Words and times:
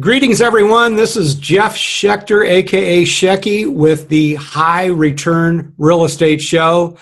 Greetings, 0.00 0.40
everyone. 0.40 0.96
This 0.96 1.14
is 1.14 1.34
Jeff 1.34 1.76
Schechter, 1.76 2.48
aka 2.48 3.04
Shecky, 3.04 3.70
with 3.70 4.08
the 4.08 4.34
High 4.36 4.86
Return 4.86 5.74
Real 5.76 6.06
Estate 6.06 6.40
Show. 6.40 6.96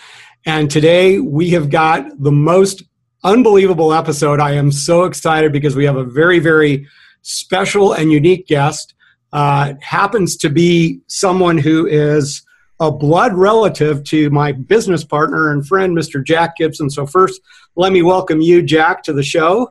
And 0.47 0.69
today 0.69 1.21
we 1.21 1.51
have 1.51 1.71
got 1.71 2.21
the 2.21 2.33
most 2.33 2.83
unbelievable 3.23 3.93
episode. 3.93 4.41
I 4.41 4.55
am 4.55 4.73
so 4.73 5.05
excited 5.05 5.53
because 5.53 5.77
we 5.77 5.85
have 5.85 5.95
a 5.95 6.03
very, 6.03 6.41
very 6.41 6.89
special 7.23 7.93
and 7.93 8.11
unique 8.11 8.49
guest. 8.49 8.95
Uh, 9.33 9.75
happens 9.81 10.37
to 10.39 10.49
be 10.49 11.01
someone 11.07 11.57
who 11.57 11.87
is 11.87 12.43
a 12.81 12.91
blood 12.91 13.33
relative 13.33 14.03
to 14.05 14.29
my 14.31 14.51
business 14.51 15.05
partner 15.05 15.53
and 15.53 15.65
friend, 15.65 15.97
Mr. 15.97 16.25
Jack 16.25 16.57
Gibson. 16.57 16.91
So, 16.91 17.07
first, 17.07 17.43
let 17.77 17.93
me 17.93 18.03
welcome 18.03 18.41
you, 18.41 18.61
Jack, 18.61 19.05
to 19.05 19.13
the 19.13 19.23
show. 19.23 19.71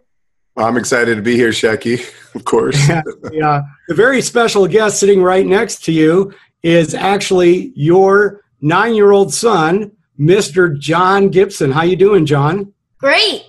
I'm 0.57 0.75
excited 0.75 1.15
to 1.15 1.21
be 1.21 1.35
here, 1.35 1.49
Shecky, 1.51 2.03
of 2.35 2.43
course. 2.43 2.87
yeah. 3.31 3.61
The 3.87 3.93
very 3.93 4.21
special 4.21 4.67
guest 4.67 4.99
sitting 4.99 5.21
right 5.21 5.45
next 5.45 5.83
to 5.85 5.91
you 5.91 6.33
is 6.63 6.95
actually 6.95 7.71
your 7.75 8.41
nine 8.61 8.95
year 8.95 9.11
old 9.11 9.33
son, 9.33 9.91
Mr. 10.19 10.77
John 10.79 11.29
Gibson. 11.29 11.71
How 11.71 11.83
you 11.83 11.95
doing, 11.95 12.25
John? 12.25 12.73
Great. 12.97 13.43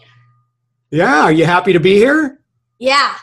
Yeah. 0.91 1.23
Are 1.23 1.33
you 1.33 1.47
happy 1.47 1.73
to 1.73 1.81
be 1.81 1.95
here? 1.95 2.41
Yeah. 2.79 3.15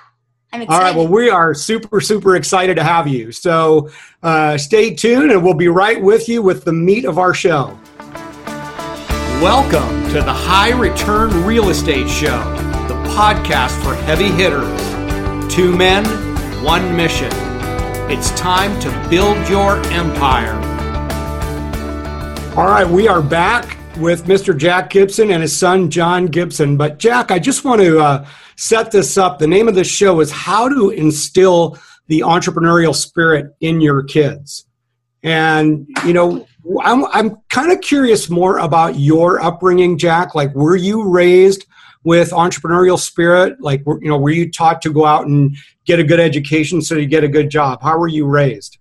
I'm 0.52 0.64
excited. 0.64 0.76
All 0.76 0.82
right. 0.82 0.96
Well, 0.96 1.08
we 1.08 1.30
are 1.30 1.54
super, 1.54 2.02
super 2.02 2.36
excited 2.36 2.76
to 2.78 2.84
have 2.84 3.08
you. 3.08 3.32
So 3.32 3.90
uh, 4.24 4.58
stay 4.58 4.96
tuned 4.96 5.32
and 5.32 5.44
we'll 5.44 5.54
be 5.54 5.68
right 5.68 6.02
with 6.02 6.28
you 6.28 6.42
with 6.42 6.64
the 6.64 6.74
meat 6.74 7.06
of 7.06 7.20
our 7.20 7.36
show. 7.36 7.78
Welcome 9.42 10.08
to 10.12 10.22
the 10.22 10.34
High 10.34 10.72
Return 10.72 11.46
Real 11.46 11.70
Estate 11.70 12.10
Show 12.10 12.65
podcast 13.16 13.82
for 13.82 13.96
heavy 13.96 14.30
hitters. 14.30 14.68
Two 15.50 15.74
men, 15.74 16.04
one 16.62 16.98
mission. 16.98 17.30
It's 18.12 18.30
time 18.32 18.78
to 18.82 19.10
build 19.10 19.48
your 19.48 19.78
empire. 19.94 20.54
All 22.58 22.66
right, 22.66 22.86
we 22.86 23.08
are 23.08 23.22
back 23.22 23.78
with 23.96 24.26
Mr. 24.26 24.56
Jack 24.56 24.90
Gibson 24.90 25.32
and 25.32 25.42
his 25.42 25.56
son, 25.56 25.90
John 25.90 26.26
Gibson. 26.26 26.76
But, 26.76 27.00
Jack, 27.00 27.32
I 27.32 27.40
just 27.40 27.64
want 27.64 27.80
to 27.80 28.00
uh, 28.00 28.28
set 28.58 28.92
this 28.92 29.18
up. 29.18 29.40
The 29.40 29.48
name 29.48 29.70
of 29.70 29.76
the 29.76 29.86
show 29.86 30.20
is 30.20 30.30
How 30.30 30.68
to 30.68 30.90
Instill 30.90 31.78
the 32.08 32.20
Entrepreneurial 32.20 32.94
Spirit 32.94 33.56
in 33.62 33.80
Your 33.80 34.04
Kids. 34.04 34.66
And, 35.24 35.88
you 36.06 36.12
know, 36.12 36.46
I'm, 36.84 37.06
I'm 37.06 37.38
kind 37.50 37.72
of 37.72 37.80
curious 37.80 38.30
more 38.30 38.58
about 38.58 39.00
your 39.00 39.40
upbringing, 39.42 39.98
Jack. 39.98 40.36
Like, 40.36 40.54
were 40.54 40.76
you 40.76 41.08
raised 41.08 41.66
with 42.06 42.30
entrepreneurial 42.30 42.98
spirit? 42.98 43.60
Like, 43.60 43.84
you 43.86 44.08
know, 44.08 44.18
were 44.18 44.30
you 44.30 44.50
taught 44.50 44.82
to 44.84 44.94
go 44.94 45.06
out 45.06 45.26
and 45.26 45.58
get 45.86 46.00
a 46.00 46.04
good 46.04 46.22
education 46.22 46.82
so 46.82 46.96
you 46.96 47.08
get 47.08 47.26
a 47.26 47.28
good 47.28 47.50
job? 47.50 47.82
How 47.82 47.98
were 47.98 48.08
you 48.08 48.26
raised? 48.26 48.78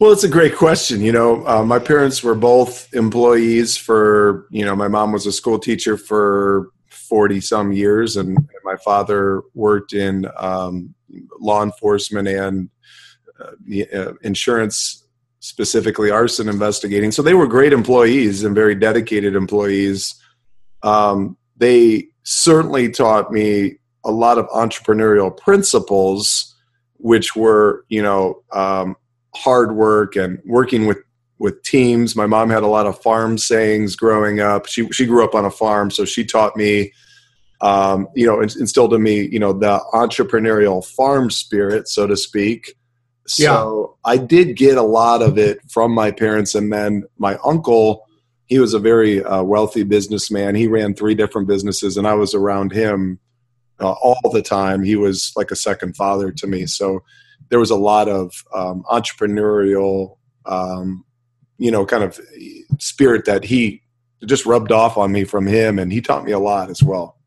Well, 0.00 0.12
it's 0.12 0.24
a 0.24 0.28
great 0.28 0.56
question. 0.56 1.00
You 1.00 1.12
know, 1.12 1.46
uh, 1.46 1.64
my 1.64 1.78
parents 1.78 2.22
were 2.22 2.34
both 2.34 2.92
employees 2.94 3.76
for, 3.76 4.46
you 4.50 4.64
know, 4.64 4.74
my 4.74 4.88
mom 4.88 5.12
was 5.12 5.26
a 5.26 5.32
school 5.32 5.58
teacher 5.58 5.96
for 5.96 6.70
40 6.88 7.40
some 7.40 7.72
years, 7.72 8.16
and, 8.16 8.36
my 8.64 8.76
father 8.76 9.44
worked 9.54 9.94
in 9.94 10.26
um, 10.36 10.94
law 11.40 11.62
enforcement 11.62 12.28
and 12.28 12.68
uh, 13.40 13.52
uh, 13.96 14.12
insurance, 14.20 15.06
specifically 15.40 16.10
arson 16.10 16.50
investigating. 16.50 17.10
So 17.10 17.22
they 17.22 17.32
were 17.32 17.46
great 17.46 17.72
employees 17.72 18.44
and 18.44 18.54
very 18.54 18.74
dedicated 18.74 19.34
employees. 19.34 20.14
Um, 20.82 21.38
they 21.58 22.08
certainly 22.22 22.90
taught 22.90 23.32
me 23.32 23.78
a 24.04 24.10
lot 24.10 24.38
of 24.38 24.48
entrepreneurial 24.48 25.36
principles, 25.36 26.54
which 26.98 27.36
were, 27.36 27.84
you 27.88 28.02
know, 28.02 28.42
um, 28.52 28.96
hard 29.34 29.74
work 29.74 30.16
and 30.16 30.40
working 30.46 30.86
with 30.86 30.98
with 31.38 31.62
teams. 31.62 32.16
My 32.16 32.26
mom 32.26 32.50
had 32.50 32.62
a 32.62 32.68
lot 32.68 32.86
of 32.86 33.00
farm 33.00 33.38
sayings 33.38 33.96
growing 33.96 34.40
up. 34.40 34.66
She 34.66 34.88
she 34.90 35.06
grew 35.06 35.24
up 35.24 35.34
on 35.34 35.44
a 35.44 35.50
farm, 35.50 35.90
so 35.90 36.04
she 36.04 36.24
taught 36.24 36.56
me, 36.56 36.92
um, 37.60 38.08
you 38.14 38.26
know, 38.26 38.40
instilled 38.40 38.94
in 38.94 39.02
me, 39.02 39.28
you 39.28 39.38
know, 39.38 39.52
the 39.52 39.80
entrepreneurial 39.92 40.84
farm 40.84 41.30
spirit, 41.30 41.88
so 41.88 42.06
to 42.06 42.16
speak. 42.16 42.74
So 43.26 43.96
yeah. 44.04 44.12
I 44.12 44.16
did 44.16 44.56
get 44.56 44.78
a 44.78 44.82
lot 44.82 45.22
of 45.22 45.38
it 45.38 45.58
from 45.70 45.92
my 45.92 46.10
parents, 46.10 46.54
and 46.54 46.72
then 46.72 47.04
my 47.18 47.38
uncle 47.44 48.07
he 48.48 48.58
was 48.58 48.74
a 48.74 48.78
very 48.78 49.22
uh, 49.22 49.42
wealthy 49.42 49.82
businessman. 49.84 50.54
He 50.54 50.66
ran 50.66 50.94
three 50.94 51.14
different 51.14 51.48
businesses, 51.48 51.96
and 51.96 52.06
I 52.06 52.14
was 52.14 52.34
around 52.34 52.72
him 52.72 53.18
uh, 53.78 53.92
all 53.92 54.30
the 54.32 54.42
time. 54.42 54.82
He 54.82 54.96
was 54.96 55.32
like 55.36 55.50
a 55.50 55.56
second 55.56 55.96
father 55.96 56.32
to 56.32 56.46
me. 56.46 56.66
So 56.66 57.04
there 57.50 57.58
was 57.58 57.70
a 57.70 57.76
lot 57.76 58.08
of 58.08 58.32
um, 58.54 58.84
entrepreneurial, 58.90 60.16
um, 60.46 61.04
you 61.58 61.70
know, 61.70 61.84
kind 61.84 62.02
of 62.02 62.18
spirit 62.78 63.26
that 63.26 63.44
he 63.44 63.82
just 64.24 64.46
rubbed 64.46 64.72
off 64.72 64.96
on 64.96 65.12
me 65.12 65.24
from 65.24 65.46
him, 65.46 65.78
and 65.78 65.92
he 65.92 66.00
taught 66.00 66.24
me 66.24 66.32
a 66.32 66.38
lot 66.38 66.70
as 66.70 66.82
well. 66.82 67.17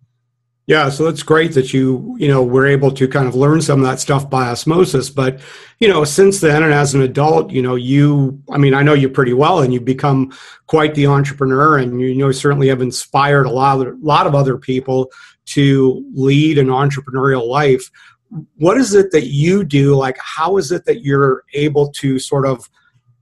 Yeah, 0.71 0.87
so 0.87 1.09
it's 1.09 1.21
great 1.21 1.51
that 1.55 1.73
you, 1.73 2.15
you 2.17 2.29
know, 2.29 2.41
were 2.41 2.65
able 2.65 2.91
to 2.91 3.05
kind 3.05 3.27
of 3.27 3.35
learn 3.35 3.61
some 3.61 3.81
of 3.81 3.85
that 3.85 3.99
stuff 3.99 4.29
by 4.29 4.47
osmosis. 4.47 5.09
But, 5.09 5.41
you 5.81 5.89
know, 5.89 6.05
since 6.05 6.39
then 6.39 6.63
and 6.63 6.73
as 6.73 6.95
an 6.95 7.01
adult, 7.01 7.51
you 7.51 7.61
know, 7.61 7.75
you, 7.75 8.41
I 8.49 8.57
mean, 8.57 8.73
I 8.73 8.81
know 8.81 8.93
you 8.93 9.09
pretty 9.09 9.33
well 9.33 9.59
and 9.59 9.73
you've 9.73 9.83
become 9.83 10.31
quite 10.67 10.95
the 10.95 11.07
entrepreneur 11.07 11.77
and 11.77 11.99
you 11.99 12.15
know, 12.15 12.31
certainly 12.31 12.69
have 12.69 12.81
inspired 12.81 13.47
a 13.47 13.51
lot 13.51 13.85
of, 13.85 13.99
lot 14.01 14.27
of 14.27 14.33
other 14.33 14.57
people 14.57 15.11
to 15.47 16.05
lead 16.13 16.57
an 16.57 16.67
entrepreneurial 16.67 17.45
life. 17.45 17.91
What 18.55 18.77
is 18.77 18.93
it 18.93 19.11
that 19.11 19.25
you 19.25 19.65
do? 19.65 19.93
Like, 19.93 20.17
how 20.21 20.55
is 20.55 20.71
it 20.71 20.85
that 20.85 21.03
you're 21.03 21.43
able 21.53 21.91
to 21.91 22.17
sort 22.17 22.47
of 22.47 22.69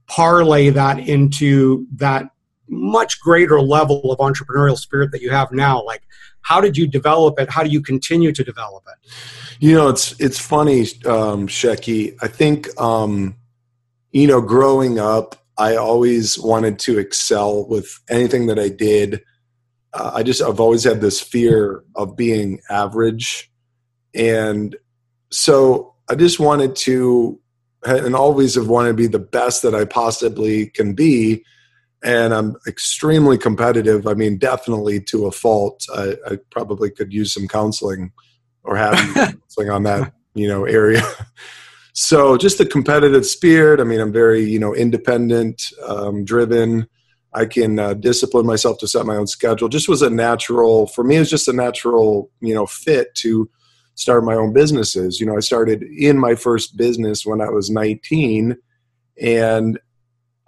parlay 0.06 0.70
that 0.70 1.00
into 1.00 1.88
that 1.96 2.30
much 2.70 3.20
greater 3.20 3.60
level 3.60 4.12
of 4.12 4.18
entrepreneurial 4.18 4.78
spirit 4.78 5.10
that 5.12 5.20
you 5.20 5.30
have 5.30 5.52
now? 5.52 5.84
Like, 5.84 6.02
how 6.42 6.60
did 6.60 6.76
you 6.76 6.86
develop 6.86 7.38
it? 7.38 7.50
How 7.50 7.62
do 7.62 7.70
you 7.70 7.82
continue 7.82 8.32
to 8.32 8.44
develop 8.44 8.84
it? 8.86 9.10
You 9.58 9.74
know, 9.74 9.88
it's 9.88 10.18
it's 10.20 10.38
funny, 10.38 10.82
um, 11.04 11.48
Shecky. 11.48 12.16
I 12.22 12.28
think 12.28 12.68
um, 12.80 13.36
you 14.12 14.26
know, 14.26 14.40
growing 14.40 14.98
up, 14.98 15.36
I 15.58 15.76
always 15.76 16.38
wanted 16.38 16.78
to 16.80 16.98
excel 16.98 17.66
with 17.66 18.00
anything 18.08 18.46
that 18.46 18.58
I 18.58 18.68
did. 18.68 19.22
Uh, 19.92 20.12
I 20.14 20.22
just 20.22 20.40
I've 20.40 20.60
always 20.60 20.84
had 20.84 21.00
this 21.00 21.20
fear 21.20 21.84
of 21.96 22.16
being 22.16 22.60
average, 22.70 23.50
and 24.14 24.74
so 25.30 25.94
I 26.08 26.14
just 26.14 26.40
wanted 26.40 26.74
to, 26.76 27.38
and 27.84 28.14
always 28.14 28.54
have 28.54 28.68
wanted 28.68 28.90
to 28.90 28.94
be 28.94 29.06
the 29.08 29.18
best 29.18 29.62
that 29.62 29.74
I 29.74 29.84
possibly 29.84 30.66
can 30.66 30.94
be 30.94 31.44
and 32.02 32.32
I'm 32.32 32.56
extremely 32.66 33.36
competitive. 33.36 34.06
I 34.06 34.14
mean, 34.14 34.38
definitely 34.38 35.00
to 35.02 35.26
a 35.26 35.32
fault. 35.32 35.84
I, 35.94 36.16
I 36.26 36.38
probably 36.50 36.90
could 36.90 37.12
use 37.12 37.32
some 37.32 37.46
counseling 37.46 38.12
or 38.64 38.76
have 38.76 38.94
counseling 39.14 39.70
on 39.70 39.82
that, 39.84 40.12
you 40.34 40.48
know, 40.48 40.64
area. 40.64 41.02
so 41.92 42.36
just 42.36 42.58
the 42.58 42.66
competitive 42.66 43.26
spirit. 43.26 43.80
I 43.80 43.84
mean, 43.84 44.00
I'm 44.00 44.12
very, 44.12 44.42
you 44.42 44.58
know, 44.58 44.74
independent, 44.74 45.62
um, 45.86 46.24
driven. 46.24 46.86
I 47.32 47.44
can 47.46 47.78
uh, 47.78 47.94
discipline 47.94 48.46
myself 48.46 48.78
to 48.78 48.88
set 48.88 49.06
my 49.06 49.16
own 49.16 49.26
schedule. 49.26 49.68
Just 49.68 49.88
was 49.88 50.02
a 50.02 50.10
natural 50.10 50.86
for 50.88 51.04
me. 51.04 51.16
It 51.16 51.20
was 51.20 51.30
just 51.30 51.48
a 51.48 51.52
natural, 51.52 52.30
you 52.40 52.54
know, 52.54 52.66
fit 52.66 53.14
to 53.16 53.48
start 53.94 54.24
my 54.24 54.34
own 54.34 54.52
businesses. 54.52 55.20
You 55.20 55.26
know, 55.26 55.36
I 55.36 55.40
started 55.40 55.82
in 55.82 56.18
my 56.18 56.34
first 56.34 56.76
business 56.76 57.24
when 57.24 57.40
I 57.40 57.50
was 57.50 57.70
19, 57.70 58.56
and 59.20 59.78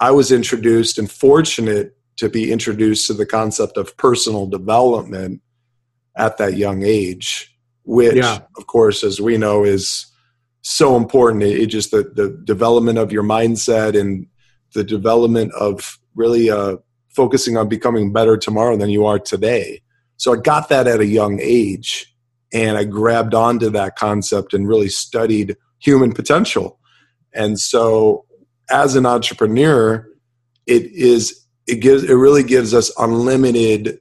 I 0.03 0.11
was 0.11 0.33
introduced 0.33 0.99
and 0.99 1.09
fortunate 1.09 1.97
to 2.17 2.29
be 2.29 2.51
introduced 2.51 3.07
to 3.07 3.15
the 3.15 3.25
concept 3.25 3.77
of 3.77 3.97
personal 3.97 4.49
development 4.49 5.43
at 6.17 6.39
that 6.39 6.57
young 6.57 6.83
age, 6.83 7.57
which, 7.85 8.17
yeah. 8.17 8.41
of 8.57 8.67
course, 8.67 9.05
as 9.05 9.21
we 9.21 9.39
know, 9.39 9.62
is 9.62 10.07
so 10.62 10.97
important. 10.97 11.44
It, 11.44 11.61
it, 11.61 11.67
just 11.67 11.93
the, 11.93 12.03
the 12.03 12.31
development 12.43 12.99
of 12.99 13.12
your 13.12 13.23
mindset 13.23 13.97
and 13.99 14.26
the 14.75 14.82
development 14.82 15.53
of 15.53 16.00
really 16.17 16.50
uh, 16.50 16.79
focusing 17.11 17.56
on 17.56 17.69
becoming 17.69 18.12
better 18.12 18.37
tomorrow 18.37 18.76
than 18.76 18.91
you 18.91 19.06
are 19.06 19.21
today. 19.21 19.82
So 20.17 20.32
I 20.32 20.37
got 20.38 20.69
that 20.71 20.88
at 20.88 20.99
a 20.99 21.06
young 21.06 21.38
age, 21.41 22.12
and 22.53 22.76
I 22.76 22.82
grabbed 22.82 23.35
onto 23.35 23.71
that 23.71 23.94
concept 23.94 24.53
and 24.53 24.67
really 24.67 24.88
studied 24.88 25.56
human 25.79 26.12
potential. 26.12 26.81
And 27.32 27.61
so 27.61 28.25
as 28.70 28.97
an 28.97 29.06
entrepreneur, 29.06 30.06
it 30.67 30.85
is 30.93 31.47
it 31.67 31.76
gives 31.76 32.05
it 32.05 32.14
really 32.14 32.43
gives 32.43 32.75
us 32.75 32.93
unlimited 32.99 34.00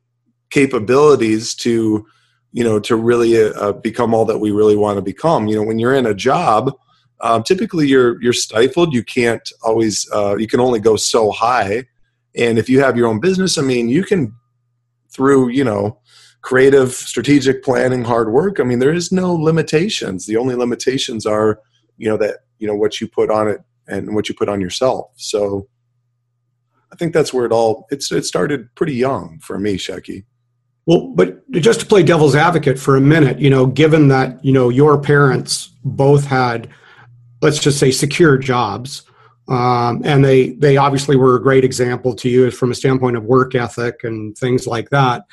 capabilities 0.50 1.56
to 1.56 2.06
you 2.52 2.64
know 2.64 2.80
to 2.80 2.96
really 2.96 3.42
uh, 3.42 3.74
become 3.74 4.14
all 4.14 4.26
that 4.26 4.40
we 4.40 4.52
really 4.52 4.76
want 4.76 4.98
to 4.98 5.02
become. 5.02 5.48
You 5.48 5.56
know, 5.56 5.64
when 5.64 5.80
you're 5.80 5.96
in 5.96 6.06
a 6.06 6.14
job, 6.14 6.72
um, 7.22 7.44
typically 7.44 7.88
you're 7.88 8.22
you're 8.22 8.34
stifled. 8.34 8.94
You 8.94 9.04
can't 9.04 9.48
always 9.64 10.10
uh, 10.14 10.36
you 10.38 10.48
can 10.48 10.60
only 10.60 10.80
go 10.80 10.96
so 10.96 11.32
high. 11.32 11.86
And 12.36 12.58
if 12.58 12.70
you 12.70 12.80
have 12.82 12.96
your 12.96 13.08
own 13.08 13.20
business, 13.20 13.58
I 13.58 13.62
mean, 13.62 13.90
you 13.90 14.04
can 14.04 14.34
through 15.12 15.50
you 15.50 15.64
know 15.64 16.00
creative 16.42 16.94
strategic 16.94 17.64
planning 17.64 18.04
hard 18.04 18.32
work 18.32 18.60
i 18.60 18.64
mean 18.64 18.80
there 18.80 18.94
is 18.94 19.12
no 19.12 19.34
limitations 19.34 20.26
the 20.26 20.38
only 20.38 20.56
limitations 20.56 21.26
are 21.26 21.60
you 21.98 22.10
know 22.10 22.18
that 22.18 22.40
you 22.58 22.68
know 22.68 22.76
what 22.76 23.00
you 23.00 23.08
put 23.08 23.30
on 23.30 23.48
it 23.48 23.62
and 23.92 24.16
what 24.16 24.28
you 24.30 24.36
put 24.36 24.50
on 24.50 24.62
yourself. 24.62 25.12
So 25.18 25.68
i 26.92 26.96
think 26.96 27.14
that's 27.14 27.34
where 27.34 27.46
it 27.46 27.52
all 27.52 27.88
it's 27.90 28.12
it 28.12 28.26
started 28.26 28.74
pretty 28.76 28.94
young 28.94 29.40
for 29.42 29.58
me 29.58 29.76
shecky 29.76 30.24
well 30.86 31.08
but 31.16 31.50
just 31.52 31.80
to 31.80 31.86
play 31.86 32.04
devil's 32.04 32.36
advocate 32.36 32.78
for 32.78 32.96
a 32.96 33.02
minute 33.02 33.40
you 33.40 33.50
know 33.50 33.66
given 33.66 34.08
that 34.08 34.44
you 34.44 34.52
know 34.52 34.70
your 34.70 35.00
parents 35.00 35.70
both 35.84 36.26
had 36.26 36.70
let's 37.42 37.60
just 37.60 37.80
say 37.80 37.92
secure 37.92 38.38
jobs 38.38 39.04
um, 39.48 40.02
and 40.06 40.24
they 40.24 40.52
they 40.52 40.78
obviously 40.78 41.16
were 41.16 41.36
a 41.36 41.42
great 41.42 41.64
example 41.64 42.16
to 42.16 42.30
you 42.30 42.52
from 42.52 42.72
a 42.72 42.76
standpoint 42.76 43.18
of 43.18 43.24
work 43.24 43.56
ethic 43.56 44.04
and 44.04 44.38
things 44.38 44.68
like 44.68 44.90
that 44.90 45.24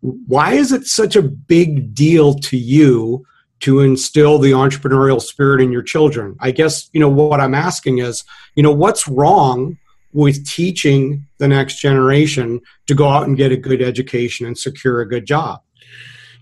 why 0.00 0.52
is 0.52 0.72
it 0.72 0.86
such 0.86 1.16
a 1.16 1.22
big 1.22 1.94
deal 1.94 2.34
to 2.34 2.56
you 2.56 3.24
to 3.60 3.80
instill 3.80 4.38
the 4.38 4.52
entrepreneurial 4.52 5.20
spirit 5.20 5.60
in 5.60 5.70
your 5.70 5.82
children. 5.82 6.36
I 6.40 6.50
guess 6.50 6.88
you 6.92 7.00
know 7.00 7.08
what 7.08 7.40
i'm 7.40 7.54
asking 7.54 7.98
is 7.98 8.24
you 8.54 8.62
know 8.62 8.72
what's 8.72 9.06
wrong 9.06 9.78
with 10.12 10.44
teaching 10.46 11.26
the 11.38 11.46
next 11.46 11.80
generation 11.80 12.60
to 12.88 12.94
go 12.94 13.08
out 13.08 13.28
and 13.28 13.36
get 13.36 13.52
a 13.52 13.56
good 13.56 13.80
education 13.80 14.46
and 14.46 14.58
secure 14.58 15.00
a 15.00 15.08
good 15.08 15.26
job? 15.26 15.60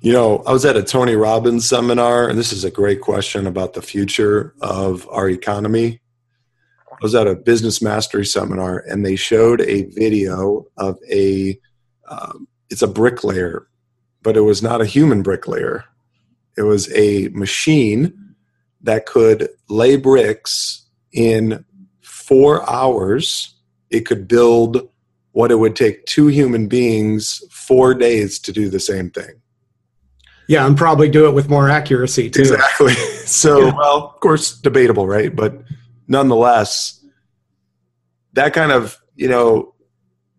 You 0.00 0.12
know 0.12 0.42
i 0.46 0.52
was 0.52 0.64
at 0.64 0.76
a 0.76 0.82
tony 0.82 1.16
robbins 1.16 1.68
seminar 1.68 2.28
and 2.28 2.38
this 2.38 2.52
is 2.52 2.64
a 2.64 2.70
great 2.70 3.00
question 3.00 3.46
about 3.46 3.74
the 3.74 3.82
future 3.82 4.54
of 4.60 5.08
our 5.10 5.28
economy. 5.28 6.00
I 6.90 6.96
was 7.02 7.14
at 7.14 7.28
a 7.28 7.36
business 7.36 7.80
mastery 7.80 8.26
seminar 8.26 8.78
and 8.78 9.04
they 9.04 9.14
showed 9.14 9.60
a 9.60 9.84
video 9.84 10.66
of 10.76 10.98
a 11.10 11.58
um, 12.08 12.48
it's 12.70 12.82
a 12.82 12.88
bricklayer, 12.88 13.68
but 14.22 14.36
it 14.36 14.40
was 14.40 14.62
not 14.62 14.80
a 14.80 14.86
human 14.86 15.22
bricklayer. 15.22 15.84
It 16.58 16.62
was 16.62 16.92
a 16.92 17.28
machine 17.28 18.34
that 18.80 19.06
could 19.06 19.48
lay 19.68 19.96
bricks 19.96 20.86
in 21.12 21.64
four 22.02 22.68
hours. 22.68 23.54
It 23.90 24.00
could 24.00 24.26
build 24.26 24.88
what 25.30 25.52
it 25.52 25.54
would 25.54 25.76
take 25.76 26.04
two 26.06 26.26
human 26.26 26.66
beings 26.66 27.42
four 27.48 27.94
days 27.94 28.40
to 28.40 28.52
do 28.52 28.68
the 28.68 28.80
same 28.80 29.08
thing. 29.08 29.40
Yeah, 30.48 30.66
and 30.66 30.76
probably 30.76 31.08
do 31.08 31.28
it 31.28 31.32
with 31.32 31.48
more 31.48 31.70
accuracy 31.70 32.28
too. 32.28 32.40
Exactly. 32.40 32.94
So, 33.28 33.66
yeah. 33.66 33.74
well, 33.76 34.06
of 34.06 34.20
course, 34.20 34.58
debatable, 34.58 35.06
right? 35.06 35.36
But 35.36 35.62
nonetheless, 36.06 37.04
that 38.32 38.54
kind 38.54 38.72
of, 38.72 38.98
you 39.16 39.28
know, 39.28 39.74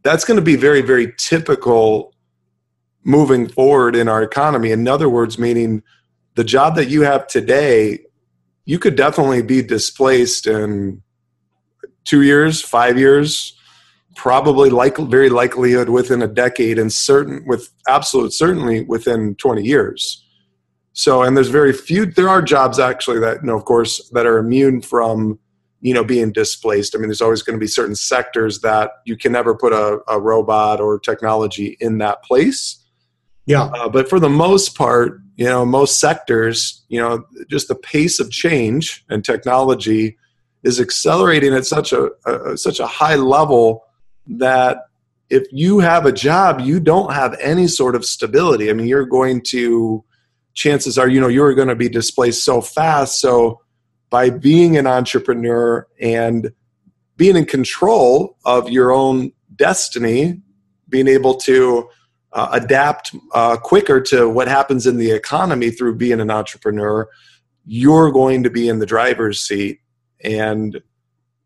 that's 0.01 0.25
going 0.25 0.39
to 0.39 0.43
be 0.43 0.55
very, 0.55 0.81
very 0.81 1.13
typical 1.19 2.15
moving 3.03 3.47
forward 3.47 3.95
in 3.95 4.07
our 4.07 4.23
economy. 4.23 4.71
In 4.71 4.87
other 4.87 5.07
words, 5.07 5.37
meaning 5.37 5.83
the 6.39 6.45
job 6.45 6.77
that 6.77 6.87
you 6.87 7.01
have 7.01 7.27
today, 7.27 7.99
you 8.63 8.79
could 8.79 8.95
definitely 8.95 9.41
be 9.41 9.61
displaced 9.61 10.47
in 10.47 11.01
two 12.05 12.21
years, 12.21 12.61
five 12.61 12.97
years, 12.97 13.59
probably 14.15 14.69
like 14.69 14.95
very 14.95 15.27
likelihood 15.27 15.89
within 15.89 16.21
a 16.21 16.29
decade, 16.29 16.79
and 16.79 16.93
certain 16.93 17.43
with 17.45 17.73
absolute 17.89 18.31
certainly 18.31 18.83
within 18.83 19.35
20 19.35 19.63
years. 19.63 20.25
So, 20.93 21.23
and 21.23 21.35
there's 21.35 21.49
very 21.49 21.73
few. 21.73 22.05
There 22.05 22.29
are 22.29 22.41
jobs 22.41 22.79
actually 22.79 23.19
that, 23.19 23.41
you 23.41 23.47
know, 23.47 23.57
of 23.57 23.65
course, 23.65 24.09
that 24.13 24.25
are 24.25 24.37
immune 24.37 24.81
from 24.81 25.39
you 25.81 25.93
know 25.93 26.05
being 26.05 26.31
displaced. 26.31 26.95
I 26.95 26.99
mean, 26.99 27.09
there's 27.09 27.21
always 27.21 27.41
going 27.41 27.59
to 27.59 27.61
be 27.61 27.67
certain 27.67 27.95
sectors 27.95 28.61
that 28.61 28.91
you 29.03 29.17
can 29.17 29.33
never 29.33 29.53
put 29.53 29.73
a, 29.73 29.99
a 30.07 30.21
robot 30.21 30.79
or 30.79 30.99
technology 30.99 31.75
in 31.81 31.97
that 31.97 32.23
place 32.23 32.79
yeah. 33.49 33.63
Uh, 33.63 33.89
but 33.89 34.07
for 34.07 34.19
the 34.19 34.29
most 34.29 34.77
part, 34.77 35.21
you 35.35 35.45
know, 35.45 35.65
most 35.65 35.99
sectors, 35.99 36.85
you 36.87 37.01
know, 37.01 37.25
just 37.49 37.67
the 37.67 37.73
pace 37.73 38.19
of 38.19 38.29
change 38.29 39.03
and 39.09 39.25
technology 39.25 40.19
is 40.61 40.79
accelerating 40.79 41.55
at 41.55 41.65
such 41.65 41.91
a, 41.91 42.11
a 42.27 42.55
such 42.55 42.79
a 42.79 42.85
high 42.85 43.15
level 43.15 43.85
that 44.27 44.77
if 45.31 45.47
you 45.51 45.79
have 45.79 46.05
a 46.05 46.11
job, 46.11 46.59
you 46.59 46.79
don't 46.79 47.11
have 47.11 47.35
any 47.41 47.67
sort 47.67 47.95
of 47.95 48.05
stability. 48.05 48.69
I 48.69 48.73
mean, 48.73 48.85
you're 48.85 49.05
going 49.05 49.41
to 49.47 50.05
chances 50.53 50.99
are, 50.99 51.09
you 51.09 51.19
know, 51.19 51.27
you're 51.27 51.55
going 51.55 51.69
to 51.69 51.75
be 51.75 51.89
displaced 51.89 52.43
so 52.43 52.61
fast. 52.61 53.19
So 53.19 53.61
by 54.11 54.29
being 54.29 54.77
an 54.77 54.85
entrepreneur 54.85 55.87
and 55.99 56.51
being 57.17 57.35
in 57.35 57.45
control 57.45 58.37
of 58.45 58.69
your 58.69 58.91
own 58.91 59.31
destiny, 59.55 60.39
being 60.87 61.07
able 61.07 61.33
to 61.33 61.89
uh, 62.33 62.49
adapt 62.51 63.15
uh, 63.33 63.57
quicker 63.57 63.99
to 63.99 64.29
what 64.29 64.47
happens 64.47 64.85
in 64.85 64.97
the 64.97 65.11
economy 65.11 65.71
through 65.71 65.95
being 65.95 66.19
an 66.19 66.29
entrepreneur, 66.29 67.07
you're 67.65 68.11
going 68.11 68.43
to 68.43 68.49
be 68.49 68.69
in 68.69 68.79
the 68.79 68.85
driver's 68.85 69.41
seat. 69.41 69.79
And 70.23 70.81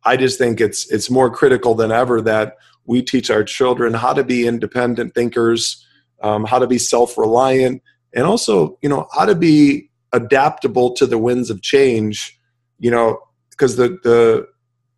I 0.04 0.18
just 0.18 0.38
think 0.38 0.60
it's 0.60 0.92
it's 0.92 1.10
more 1.10 1.30
critical 1.30 1.76
than 1.76 1.92
ever 1.92 2.22
that 2.22 2.58
we 2.86 3.02
teach 3.02 3.30
our 3.30 3.44
children 3.44 3.94
how 3.94 4.14
to 4.14 4.24
be 4.24 4.46
independent 4.46 5.16
thinkers, 5.16 5.86
um, 6.22 6.44
how 6.44 6.60
to 6.60 6.68
be 6.68 6.78
self-reliant, 6.78 7.82
and 8.14 8.26
also 8.26 8.78
you 8.82 8.90
know 8.90 9.08
how 9.14 9.26
to 9.26 9.36
be 9.36 9.90
adaptable 10.12 10.94
to 10.96 11.06
the 11.06 11.18
winds 11.18 11.50
of 11.50 11.62
change. 11.62 12.38
You 12.80 12.92
know, 12.92 13.20
because 13.52 13.78
the 13.78 13.98
the 14.04 14.48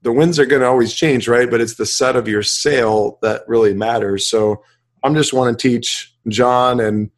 the 0.01 0.11
winds 0.11 0.39
are 0.39 0.45
going 0.45 0.61
to 0.61 0.67
always 0.67 0.93
change, 0.93 1.27
right? 1.27 1.49
But 1.49 1.61
it's 1.61 1.75
the 1.75 1.85
set 1.85 2.15
of 2.15 2.27
your 2.27 2.43
sail 2.43 3.17
that 3.21 3.41
really 3.47 3.73
matters. 3.73 4.27
So 4.27 4.63
I'm 5.05 5.13
just 5.13 5.33
want 5.33 5.57
to 5.57 5.69
teach 5.69 6.13
John 6.27 6.79
and 6.79 7.11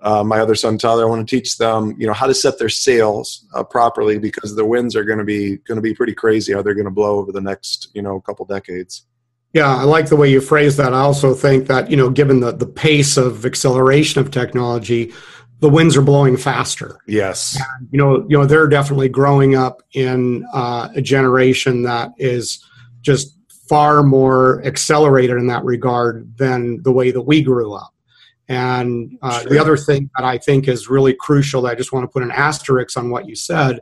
uh, 0.00 0.22
my 0.22 0.38
other 0.38 0.54
son 0.54 0.78
Tyler. 0.78 1.04
I 1.04 1.08
want 1.08 1.28
to 1.28 1.36
teach 1.36 1.58
them, 1.58 1.94
you 1.98 2.06
know, 2.06 2.12
how 2.12 2.26
to 2.26 2.34
set 2.34 2.58
their 2.58 2.68
sails 2.68 3.44
uh, 3.54 3.64
properly 3.64 4.18
because 4.18 4.54
the 4.54 4.64
winds 4.64 4.94
are 4.94 5.04
going 5.04 5.18
to 5.18 5.24
be 5.24 5.56
going 5.58 5.76
to 5.76 5.82
be 5.82 5.94
pretty 5.94 6.14
crazy. 6.14 6.52
How 6.52 6.62
they're 6.62 6.74
going 6.74 6.86
to 6.86 6.90
blow 6.90 7.18
over 7.18 7.32
the 7.32 7.40
next, 7.40 7.90
you 7.94 8.02
know, 8.02 8.20
couple 8.20 8.44
decades. 8.46 9.06
Yeah, 9.52 9.76
I 9.76 9.82
like 9.82 10.06
the 10.08 10.16
way 10.16 10.30
you 10.30 10.40
phrase 10.40 10.76
that. 10.78 10.94
I 10.94 11.00
also 11.00 11.34
think 11.34 11.66
that 11.66 11.90
you 11.90 11.96
know, 11.96 12.10
given 12.10 12.40
the 12.40 12.52
the 12.52 12.66
pace 12.66 13.16
of 13.16 13.44
acceleration 13.44 14.20
of 14.20 14.30
technology, 14.30 15.12
the 15.60 15.68
winds 15.68 15.96
are 15.96 16.02
blowing 16.02 16.36
faster. 16.36 17.00
Yes, 17.06 17.56
and, 17.56 17.88
you 17.90 17.98
know, 17.98 18.24
you 18.28 18.38
know, 18.38 18.46
they're 18.46 18.68
definitely 18.68 19.08
growing 19.08 19.54
up 19.54 19.82
in 19.94 20.46
uh, 20.54 20.88
a 20.94 21.02
generation 21.02 21.82
that 21.82 22.12
is 22.18 22.64
just 23.02 23.36
far 23.72 24.02
more 24.02 24.62
accelerated 24.66 25.38
in 25.38 25.46
that 25.46 25.64
regard 25.64 26.36
than 26.36 26.82
the 26.82 26.92
way 26.92 27.10
that 27.10 27.22
we 27.22 27.40
grew 27.40 27.72
up. 27.72 27.94
And 28.46 29.16
uh, 29.22 29.40
sure. 29.40 29.50
the 29.50 29.58
other 29.58 29.78
thing 29.78 30.10
that 30.14 30.26
I 30.26 30.36
think 30.36 30.68
is 30.68 30.90
really 30.90 31.14
crucial, 31.14 31.62
that 31.62 31.70
I 31.70 31.74
just 31.74 31.90
want 31.90 32.04
to 32.04 32.08
put 32.08 32.22
an 32.22 32.30
asterisk 32.32 32.98
on 32.98 33.08
what 33.08 33.26
you 33.26 33.34
said, 33.34 33.80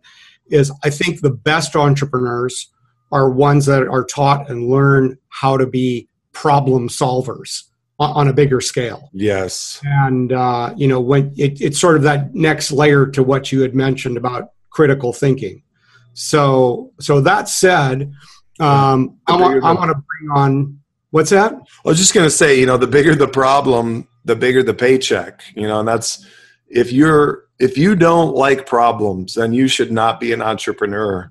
is 0.48 0.70
I 0.84 0.90
think 0.90 1.22
the 1.22 1.32
best 1.32 1.74
entrepreneurs 1.74 2.70
are 3.10 3.28
ones 3.30 3.66
that 3.66 3.88
are 3.88 4.04
taught 4.04 4.48
and 4.48 4.68
learn 4.68 5.18
how 5.30 5.56
to 5.56 5.66
be 5.66 6.08
problem 6.30 6.88
solvers 6.88 7.64
on 7.98 8.28
a 8.28 8.32
bigger 8.32 8.60
scale. 8.60 9.10
Yes. 9.12 9.80
And, 9.82 10.32
uh, 10.32 10.72
you 10.76 10.86
know, 10.86 11.00
when 11.00 11.34
it, 11.36 11.60
it's 11.60 11.80
sort 11.80 11.96
of 11.96 12.02
that 12.02 12.32
next 12.32 12.70
layer 12.70 13.06
to 13.06 13.24
what 13.24 13.50
you 13.50 13.60
had 13.62 13.74
mentioned 13.74 14.16
about 14.16 14.50
critical 14.70 15.12
thinking. 15.12 15.64
So, 16.12 16.92
so 17.00 17.20
that 17.22 17.48
said, 17.48 18.12
um, 18.60 19.18
I 19.26 19.36
want, 19.36 19.64
I 19.64 19.72
want 19.72 19.90
to 19.90 19.94
bring 19.94 20.30
on 20.34 20.80
what's 21.10 21.30
that? 21.30 21.52
I 21.52 21.88
was 21.88 21.98
just 21.98 22.14
going 22.14 22.26
to 22.26 22.30
say, 22.30 22.58
you 22.58 22.66
know, 22.66 22.76
the 22.76 22.86
bigger 22.86 23.14
the 23.14 23.28
problem, 23.28 24.08
the 24.24 24.36
bigger 24.36 24.62
the 24.62 24.74
paycheck. 24.74 25.42
You 25.54 25.66
know, 25.66 25.80
and 25.80 25.88
that's 25.88 26.26
if 26.68 26.92
you're 26.92 27.44
if 27.58 27.76
you 27.76 27.94
don't 27.94 28.34
like 28.34 28.66
problems, 28.66 29.34
then 29.34 29.52
you 29.52 29.68
should 29.68 29.92
not 29.92 30.20
be 30.20 30.32
an 30.32 30.42
entrepreneur 30.42 31.30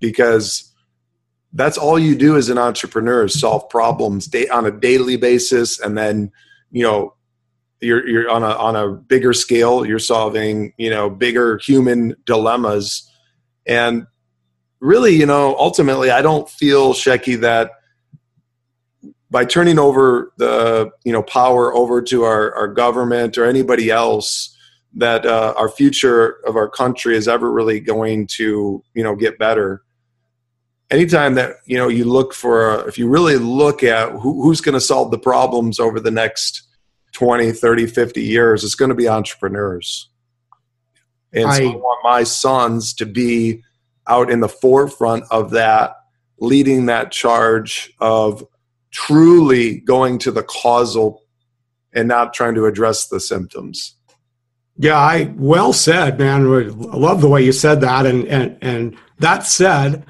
because 0.00 0.72
that's 1.52 1.78
all 1.78 1.98
you 1.98 2.14
do 2.14 2.36
as 2.36 2.48
an 2.48 2.58
entrepreneur 2.58 3.24
is 3.24 3.38
solve 3.38 3.68
problems 3.68 4.28
on 4.52 4.66
a 4.66 4.70
daily 4.70 5.16
basis, 5.16 5.80
and 5.80 5.96
then 5.96 6.30
you 6.70 6.82
know 6.82 7.14
you're 7.80 8.06
you're 8.06 8.30
on 8.30 8.42
a 8.42 8.50
on 8.50 8.76
a 8.76 8.88
bigger 8.88 9.32
scale. 9.32 9.84
You're 9.84 9.98
solving 9.98 10.72
you 10.76 10.90
know 10.90 11.10
bigger 11.10 11.58
human 11.58 12.16
dilemmas, 12.24 13.10
and 13.66 14.06
really, 14.80 15.14
you 15.14 15.26
know, 15.26 15.56
ultimately, 15.56 16.10
I 16.10 16.22
don't 16.22 16.48
feel 16.48 16.92
Shecky 16.94 17.40
that 17.40 17.72
by 19.30 19.44
turning 19.44 19.78
over 19.78 20.32
the 20.36 20.90
you 21.04 21.12
know 21.12 21.22
power 21.22 21.72
over 21.72 22.02
to 22.02 22.24
our, 22.24 22.52
our 22.54 22.68
government 22.68 23.38
or 23.38 23.44
anybody 23.44 23.90
else 23.90 24.56
that 24.94 25.24
uh, 25.24 25.54
our 25.56 25.68
future 25.68 26.44
of 26.44 26.56
our 26.56 26.68
country 26.68 27.16
is 27.16 27.28
ever 27.28 27.50
really 27.50 27.78
going 27.78 28.26
to 28.26 28.82
you 28.94 29.04
know 29.04 29.14
get 29.14 29.38
better. 29.38 29.82
Anytime 30.90 31.36
that 31.36 31.56
you 31.66 31.78
know 31.78 31.88
you 31.88 32.04
look 32.04 32.34
for 32.34 32.88
if 32.88 32.98
you 32.98 33.08
really 33.08 33.36
look 33.36 33.84
at 33.84 34.10
who, 34.10 34.42
who's 34.42 34.60
going 34.60 34.74
to 34.74 34.80
solve 34.80 35.12
the 35.12 35.18
problems 35.18 35.78
over 35.78 36.00
the 36.00 36.10
next 36.10 36.66
20 37.12 37.52
30 37.52 37.86
50 37.86 38.22
years 38.22 38.64
it's 38.64 38.74
going 38.74 38.88
to 38.88 38.94
be 38.94 39.08
entrepreneurs. 39.08 40.08
And 41.32 41.46
I, 41.46 41.58
so 41.58 41.70
i 41.70 41.76
want 41.76 42.00
my 42.02 42.24
sons 42.24 42.92
to 42.94 43.06
be 43.06 43.62
out 44.10 44.30
in 44.30 44.40
the 44.40 44.48
forefront 44.48 45.24
of 45.30 45.50
that, 45.52 45.96
leading 46.38 46.86
that 46.86 47.12
charge 47.12 47.92
of 48.00 48.44
truly 48.90 49.80
going 49.80 50.18
to 50.18 50.30
the 50.30 50.42
causal 50.42 51.22
and 51.92 52.08
not 52.08 52.34
trying 52.34 52.54
to 52.56 52.66
address 52.66 53.06
the 53.06 53.20
symptoms. 53.20 53.94
Yeah, 54.76 54.98
I 54.98 55.32
well 55.36 55.72
said, 55.72 56.18
man. 56.18 56.46
I 56.46 56.96
love 56.96 57.20
the 57.20 57.28
way 57.28 57.44
you 57.44 57.52
said 57.52 57.80
that. 57.82 58.06
And 58.06 58.26
and 58.26 58.56
and 58.60 58.96
that 59.18 59.46
said, 59.46 60.04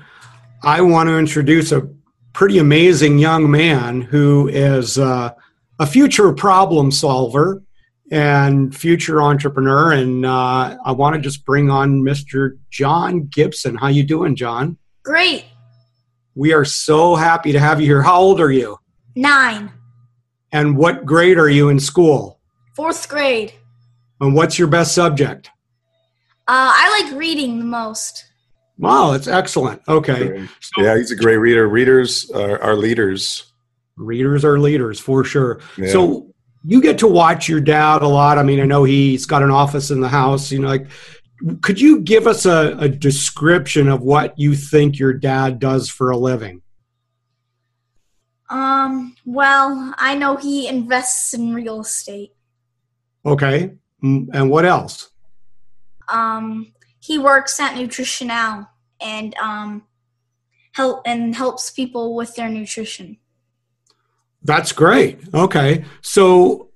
I 0.62 0.80
want 0.80 1.08
to 1.08 1.18
introduce 1.18 1.72
a 1.72 1.88
pretty 2.32 2.58
amazing 2.58 3.18
young 3.18 3.50
man 3.50 4.00
who 4.00 4.48
is 4.48 4.98
uh, 4.98 5.32
a 5.78 5.86
future 5.86 6.32
problem 6.32 6.90
solver 6.90 7.62
and 8.10 8.76
future 8.76 9.22
entrepreneur. 9.22 9.92
And 9.92 10.26
uh, 10.26 10.76
I 10.84 10.92
want 10.92 11.14
to 11.14 11.20
just 11.20 11.44
bring 11.44 11.70
on 11.70 12.02
Mr. 12.02 12.58
John 12.70 13.26
Gibson. 13.26 13.76
How 13.76 13.88
you 13.88 14.02
doing, 14.02 14.36
John? 14.36 14.76
Great. 15.04 15.44
We 16.34 16.52
are 16.52 16.64
so 16.64 17.14
happy 17.14 17.52
to 17.52 17.60
have 17.60 17.80
you 17.80 17.86
here. 17.86 18.02
How 18.02 18.20
old 18.20 18.40
are 18.40 18.50
you? 18.50 18.78
Nine. 19.14 19.72
And 20.52 20.76
what 20.76 21.04
grade 21.04 21.38
are 21.38 21.48
you 21.48 21.68
in 21.68 21.78
school? 21.78 22.40
Fourth 22.74 23.08
grade. 23.08 23.52
And 24.20 24.34
what's 24.34 24.58
your 24.58 24.68
best 24.68 24.94
subject? 24.94 25.48
Uh, 26.48 26.72
I 26.74 27.02
like 27.02 27.18
reading 27.18 27.58
the 27.58 27.64
most. 27.64 28.24
Wow, 28.78 29.12
that's 29.12 29.28
excellent. 29.28 29.82
Okay. 29.88 30.48
So, 30.60 30.82
yeah, 30.82 30.96
he's 30.96 31.10
a 31.10 31.16
great 31.16 31.36
reader. 31.36 31.68
Readers 31.68 32.30
are, 32.30 32.60
are 32.62 32.76
leaders. 32.76 33.52
Readers 33.96 34.44
are 34.44 34.58
leaders 34.58 34.98
for 34.98 35.22
sure. 35.22 35.60
Yeah. 35.76 35.92
So 35.92 36.29
you 36.64 36.82
get 36.82 36.98
to 36.98 37.06
watch 37.06 37.48
your 37.48 37.60
dad 37.60 38.02
a 38.02 38.08
lot. 38.08 38.38
I 38.38 38.42
mean, 38.42 38.60
I 38.60 38.64
know 38.64 38.84
he's 38.84 39.26
got 39.26 39.42
an 39.42 39.50
office 39.50 39.90
in 39.90 40.00
the 40.00 40.08
house. 40.08 40.52
You 40.52 40.60
know, 40.60 40.68
like, 40.68 40.88
could 41.62 41.80
you 41.80 42.00
give 42.00 42.26
us 42.26 42.46
a, 42.46 42.76
a 42.78 42.88
description 42.88 43.88
of 43.88 44.02
what 44.02 44.38
you 44.38 44.54
think 44.54 44.98
your 44.98 45.12
dad 45.12 45.58
does 45.58 45.88
for 45.88 46.10
a 46.10 46.16
living? 46.16 46.62
Um. 48.48 49.14
Well, 49.24 49.94
I 49.96 50.16
know 50.16 50.36
he 50.36 50.66
invests 50.66 51.34
in 51.34 51.54
real 51.54 51.80
estate. 51.80 52.34
Okay. 53.24 53.72
And 54.02 54.50
what 54.50 54.64
else? 54.64 55.10
Um, 56.08 56.72
he 56.98 57.18
works 57.18 57.60
at 57.60 57.74
Nutritionale 57.76 58.66
and 59.00 59.34
um, 59.36 59.84
help 60.72 61.02
and 61.06 61.34
helps 61.34 61.70
people 61.70 62.16
with 62.16 62.34
their 62.34 62.48
nutrition. 62.48 63.18
That's 64.42 64.72
great. 64.72 65.20
Okay, 65.34 65.84
so 66.02 66.70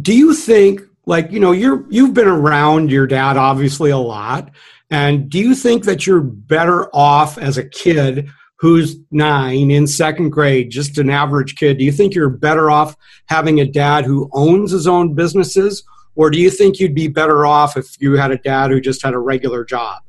do 0.00 0.14
you 0.14 0.34
think, 0.34 0.80
like, 1.06 1.30
you 1.30 1.40
know, 1.40 1.52
you're 1.52 1.84
you've 1.90 2.14
been 2.14 2.28
around 2.28 2.90
your 2.90 3.06
dad 3.06 3.36
obviously 3.36 3.90
a 3.90 3.98
lot, 3.98 4.50
and 4.90 5.28
do 5.28 5.38
you 5.38 5.54
think 5.54 5.84
that 5.84 6.06
you're 6.06 6.20
better 6.20 6.88
off 6.94 7.38
as 7.38 7.58
a 7.58 7.68
kid? 7.68 8.28
who's 8.62 8.94
nine 9.10 9.72
in 9.72 9.88
second 9.88 10.30
grade, 10.30 10.70
just 10.70 10.96
an 10.96 11.10
average 11.10 11.56
kid, 11.56 11.78
do 11.78 11.84
you 11.84 11.90
think 11.90 12.14
you're 12.14 12.30
better 12.30 12.70
off 12.70 12.94
having 13.26 13.58
a 13.58 13.66
dad 13.66 14.04
who 14.04 14.30
owns 14.32 14.70
his 14.70 14.86
own 14.86 15.14
businesses 15.14 15.82
or 16.14 16.30
do 16.30 16.38
you 16.38 16.50
think 16.50 16.78
you'd 16.78 16.94
be 16.94 17.08
better 17.08 17.46
off 17.46 17.76
if 17.76 18.00
you 18.00 18.16
had 18.16 18.30
a 18.30 18.38
dad 18.38 18.70
who 18.70 18.80
just 18.80 19.02
had 19.02 19.14
a 19.14 19.18
regular 19.18 19.64
job? 19.64 20.02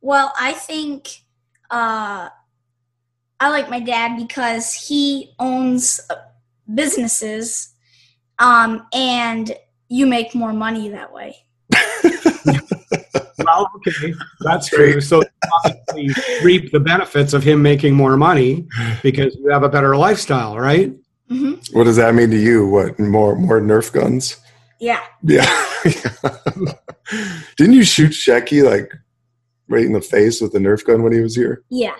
Well, 0.00 0.32
I 0.38 0.52
think 0.52 1.22
uh, 1.70 2.30
I 3.40 3.50
like 3.50 3.68
my 3.68 3.80
dad 3.80 4.16
because 4.16 4.72
he 4.72 5.34
owns 5.38 6.00
uh, 6.08 6.16
businesses 6.74 7.74
um, 8.38 8.86
and 8.92 9.54
you 9.88 10.06
make 10.06 10.34
more 10.34 10.52
money 10.52 10.88
that 10.88 11.12
way. 11.12 11.36
well, 13.44 13.70
okay, 13.76 14.14
that's 14.40 14.68
true. 14.68 15.00
So 15.00 15.22
you 15.94 16.14
reap 16.42 16.72
the 16.72 16.80
benefits 16.80 17.34
of 17.34 17.42
him 17.42 17.62
making 17.62 17.94
more 17.94 18.16
money 18.16 18.66
because 19.02 19.36
you 19.36 19.48
have 19.50 19.62
a 19.62 19.68
better 19.68 19.96
lifestyle, 19.96 20.58
right? 20.58 20.92
Mm-hmm. 21.30 21.76
What 21.76 21.84
does 21.84 21.96
that 21.96 22.14
mean 22.14 22.30
to 22.30 22.38
you? 22.38 22.66
What 22.66 22.98
more 22.98 23.36
more 23.36 23.60
Nerf 23.60 23.92
guns? 23.92 24.36
Yeah. 24.80 25.02
Yeah. 25.22 25.46
Didn't 27.56 27.74
you 27.74 27.84
shoot 27.84 28.12
Shecky 28.12 28.62
like 28.62 28.92
right 29.68 29.84
in 29.84 29.92
the 29.92 30.00
face 30.00 30.40
with 30.40 30.52
the 30.52 30.58
Nerf 30.58 30.84
gun 30.84 31.02
when 31.02 31.12
he 31.12 31.20
was 31.20 31.34
here? 31.34 31.64
Yeah. 31.68 31.96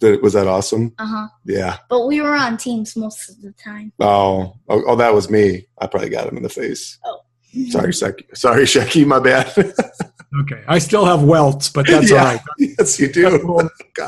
That 0.00 0.22
was 0.22 0.32
that 0.32 0.46
awesome? 0.46 0.94
Uh 0.98 1.06
huh. 1.06 1.28
Yeah. 1.44 1.78
But 1.88 2.06
we 2.06 2.20
were 2.20 2.34
on 2.34 2.56
teams 2.56 2.96
most 2.96 3.28
of 3.28 3.40
the 3.42 3.52
time. 3.52 3.92
Oh, 4.00 4.54
oh, 4.68 4.82
oh 4.86 4.96
that 4.96 5.14
was 5.14 5.30
me. 5.30 5.66
I 5.78 5.86
probably 5.86 6.08
got 6.08 6.28
him 6.28 6.36
in 6.36 6.42
the 6.42 6.48
face. 6.48 6.98
Oh. 7.04 7.20
Sorry, 7.68 7.92
Shecky. 7.92 8.36
Sorry, 8.36 8.64
Shecky. 8.64 9.04
My 9.04 9.18
bad. 9.18 9.52
okay, 10.40 10.62
I 10.68 10.78
still 10.78 11.04
have 11.04 11.24
welts, 11.24 11.68
but 11.68 11.86
that's 11.86 12.10
yeah. 12.10 12.18
all 12.18 12.24
right. 12.24 12.40
Yes, 12.58 13.00
you 13.00 13.12
do. 13.12 13.58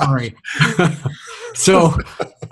all 0.01 0.15
right. 0.15 0.35
so, 1.55 1.97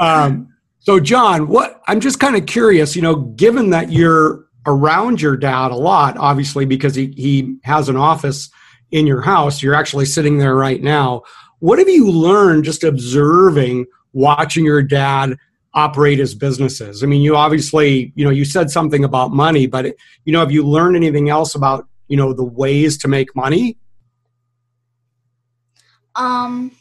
um, 0.01 0.53
so 0.81 0.99
John, 0.99 1.47
what 1.47 1.81
I'm 1.87 2.01
just 2.01 2.19
kind 2.19 2.37
of 2.37 2.47
curious. 2.47 2.97
You 2.97 3.03
know, 3.03 3.17
given 3.17 3.71
that 3.71 3.93
you're 3.93 4.47
around 4.67 5.23
your 5.23 5.37
dad 5.37 5.71
a 5.71 5.77
lot, 5.77 6.17
obviously, 6.17 6.65
because 6.65 6.95
he, 6.95 7.15
he 7.17 7.57
has 7.63 7.89
an 7.89 7.97
office 7.97 8.51
in 8.91 9.07
your 9.07 9.21
house. 9.21 9.63
You're 9.63 9.75
actually 9.75 10.07
sitting 10.07 10.39
there 10.39 10.55
right 10.55 10.83
now. 10.83 11.23
What 11.61 11.79
have 11.79 11.89
you 11.89 12.11
learned 12.11 12.65
just 12.65 12.85
observing, 12.85 13.87
watching 14.13 14.65
your 14.65 14.83
dad 14.83 15.37
operate 15.75 16.19
his 16.19 16.35
businesses? 16.35 17.05
I 17.05 17.07
mean, 17.07 17.23
you 17.23 17.37
obviously, 17.37 18.13
you 18.17 18.25
know, 18.25 18.31
you 18.31 18.45
said 18.45 18.71
something 18.71 19.05
about 19.05 19.31
money, 19.31 19.67
but, 19.67 19.95
you 20.25 20.33
know, 20.33 20.41
have 20.41 20.51
you 20.51 20.67
learned 20.67 20.97
anything 20.97 21.29
else 21.29 21.55
about, 21.55 21.87
you 22.09 22.17
know, 22.17 22.33
the 22.33 22.45
ways 22.45 22.97
to 22.99 23.09
make 23.09 23.37
money? 23.37 23.77
Um, 26.15 26.73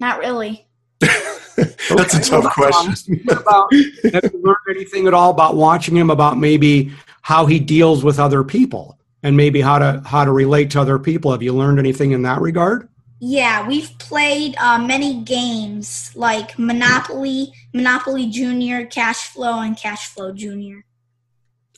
not 0.00 0.18
really. 0.18 0.66
That's 1.00 2.14
a 2.14 2.22
tough 2.22 2.52
question. 2.54 3.22
about, 3.28 3.72
have 4.12 4.30
you 4.32 4.42
learned 4.42 4.56
anything 4.70 5.06
at 5.06 5.14
all 5.14 5.30
about 5.30 5.56
watching 5.56 5.94
him 5.94 6.08
about 6.08 6.38
maybe 6.38 6.90
how 7.20 7.44
he 7.44 7.58
deals 7.60 8.02
with 8.02 8.18
other 8.18 8.42
people 8.42 8.98
and 9.24 9.36
maybe 9.36 9.60
how 9.60 9.78
to 9.78 10.02
how 10.06 10.24
to 10.24 10.30
relate 10.30 10.70
to 10.70 10.80
other 10.80 11.00
people? 11.00 11.32
Have 11.32 11.42
you 11.42 11.52
learned 11.52 11.80
anything 11.80 12.12
in 12.12 12.22
that 12.22 12.40
regard? 12.40 12.88
Yeah, 13.18 13.66
we've 13.66 13.90
played 13.98 14.54
uh, 14.58 14.78
many 14.78 15.22
games 15.22 16.12
like 16.14 16.58
Monopoly, 16.58 17.52
Monopoly 17.72 18.28
Junior, 18.28 18.84
Cash 18.84 19.28
Flow, 19.28 19.60
and 19.60 19.76
Cash 19.76 20.08
Flow 20.08 20.32
Junior. 20.32 20.84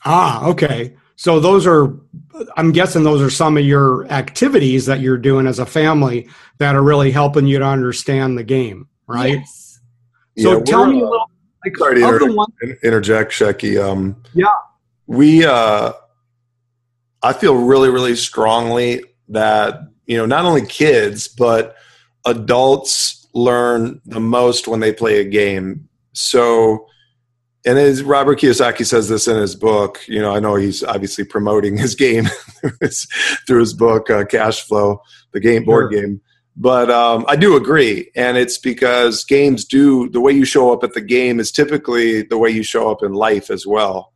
Ah, 0.05 0.45
okay. 0.49 0.97
So 1.15 1.39
those 1.39 1.67
are, 1.67 1.95
I'm 2.57 2.73
guessing 2.73 3.05
those 3.05 3.23
are 3.23 3.31
some 3.31 3.57
of 3.57 3.65
your 3.65 4.11
activities 4.11 4.87
that 4.87 5.01
you're 5.01 5.17
doing 5.17 5.47
as 5.47 5.61
a 5.61 5.67
family 5.67 6.29
that 6.59 6.75
are 6.75 6.83
really 6.83 7.13
helping 7.13 7.47
you 7.47 7.59
to 7.61 7.65
understand 7.65 8.37
the 8.37 8.45
game, 8.45 8.89
right? 9.07 9.39
Yes. 9.39 9.81
So 10.39 10.59
yeah, 10.59 10.65
tell 10.65 10.87
me 10.87 11.01
a 11.01 11.05
little. 11.05 11.31
Like, 11.65 11.77
sorry 11.77 12.01
to 12.01 12.09
inter- 12.09 12.35
one- 12.35 12.53
interject, 12.83 13.33
Shecky. 13.33 13.83
Um, 13.83 14.21
yeah, 14.35 14.49
we. 15.07 15.45
Uh, 15.45 15.93
I 17.27 17.33
feel 17.33 17.57
really, 17.57 17.91
really 17.91 18.17
strongly 18.17 19.03
that 19.29 19.81
you 20.07 20.17
know 20.17 20.27
not 20.27 20.45
only 20.45 20.65
kids 20.65 21.27
but 21.27 21.75
adults 22.25 23.27
learn 23.35 24.01
the 24.05 24.21
most 24.21 24.67
when 24.67 24.81
they 24.81 24.93
play 24.93 25.21
a 25.21 25.25
game. 25.25 25.89
So, 26.13 26.87
and 27.67 27.79
as 27.79 28.03
Robert 28.03 28.41
Kiyosaki 28.41 28.87
says 28.87 29.09
this 29.09 29.29
in 29.29 29.37
his 29.37 29.55
book, 29.55 30.01
you 30.09 30.21
know, 30.21 30.35
I 30.35 30.41
know 30.41 30.57
he's 30.57 30.83
obviously 30.83 31.25
promoting 31.25 31.77
his 31.85 31.95
game 31.95 32.27
through 33.47 33.61
his 33.61 33.75
book, 33.75 34.09
uh, 34.11 34.25
Cash 34.25 34.63
Flow, 34.63 35.03
the 35.33 35.41
game 35.41 35.65
board 35.65 35.93
sure. 35.93 36.01
game. 36.01 36.21
But 36.57 36.91
um, 36.91 37.27
I 37.29 37.37
do 37.37 37.55
agree, 37.55 38.11
and 38.17 38.39
it's 38.39 38.57
because 38.57 39.25
games 39.25 39.65
do 39.65 40.09
the 40.09 40.21
way 40.21 40.33
you 40.33 40.47
show 40.47 40.73
up 40.73 40.83
at 40.83 40.95
the 40.95 41.03
game 41.03 41.39
is 41.39 41.53
typically 41.53 42.23
the 42.23 42.39
way 42.39 42.49
you 42.49 42.63
show 42.63 42.91
up 42.91 43.03
in 43.03 43.13
life 43.13 43.51
as 43.51 43.67
well. 43.67 44.15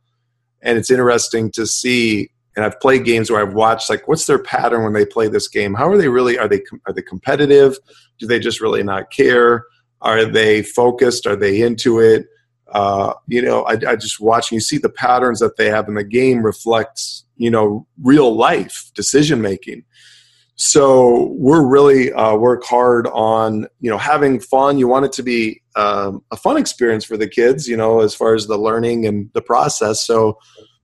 And 0.61 0.77
it's 0.77 0.89
interesting 0.89 1.51
to 1.51 1.67
see. 1.67 2.31
And 2.55 2.65
I've 2.65 2.79
played 2.79 3.05
games 3.05 3.31
where 3.31 3.41
I've 3.41 3.53
watched 3.53 3.89
like, 3.89 4.07
what's 4.07 4.25
their 4.25 4.41
pattern 4.41 4.83
when 4.83 4.93
they 4.93 5.05
play 5.05 5.27
this 5.27 5.47
game? 5.47 5.73
How 5.73 5.89
are 5.89 5.97
they 5.97 6.09
really? 6.09 6.37
Are 6.37 6.47
they 6.47 6.61
are 6.87 6.93
they 6.93 7.01
competitive? 7.01 7.77
Do 8.19 8.27
they 8.27 8.39
just 8.39 8.61
really 8.61 8.83
not 8.83 9.11
care? 9.11 9.65
Are 10.01 10.25
they 10.25 10.63
focused? 10.63 11.25
Are 11.25 11.35
they 11.35 11.61
into 11.61 11.99
it? 11.99 12.25
Uh, 12.73 13.13
you 13.27 13.41
know, 13.41 13.63
I, 13.63 13.73
I 13.87 13.95
just 13.95 14.19
watching 14.19 14.55
you 14.55 14.61
see 14.61 14.77
the 14.77 14.89
patterns 14.89 15.39
that 15.39 15.57
they 15.57 15.69
have 15.69 15.87
in 15.87 15.95
the 15.95 16.03
game 16.03 16.43
reflects, 16.43 17.25
you 17.35 17.51
know, 17.51 17.85
real 18.01 18.35
life 18.35 18.91
decision 18.95 19.41
making 19.41 19.83
so 20.63 21.33
we're 21.39 21.65
really 21.65 22.13
uh, 22.13 22.35
work 22.35 22.63
hard 22.63 23.07
on 23.07 23.65
you 23.79 23.89
know 23.89 23.97
having 23.97 24.39
fun 24.39 24.77
you 24.77 24.87
want 24.87 25.03
it 25.03 25.11
to 25.11 25.23
be 25.23 25.59
um, 25.75 26.23
a 26.29 26.37
fun 26.37 26.55
experience 26.55 27.03
for 27.03 27.17
the 27.17 27.27
kids 27.27 27.67
you 27.67 27.75
know 27.75 28.01
as 28.01 28.13
far 28.13 28.35
as 28.35 28.45
the 28.45 28.57
learning 28.57 29.07
and 29.07 29.27
the 29.33 29.41
process 29.41 30.05
so 30.05 30.37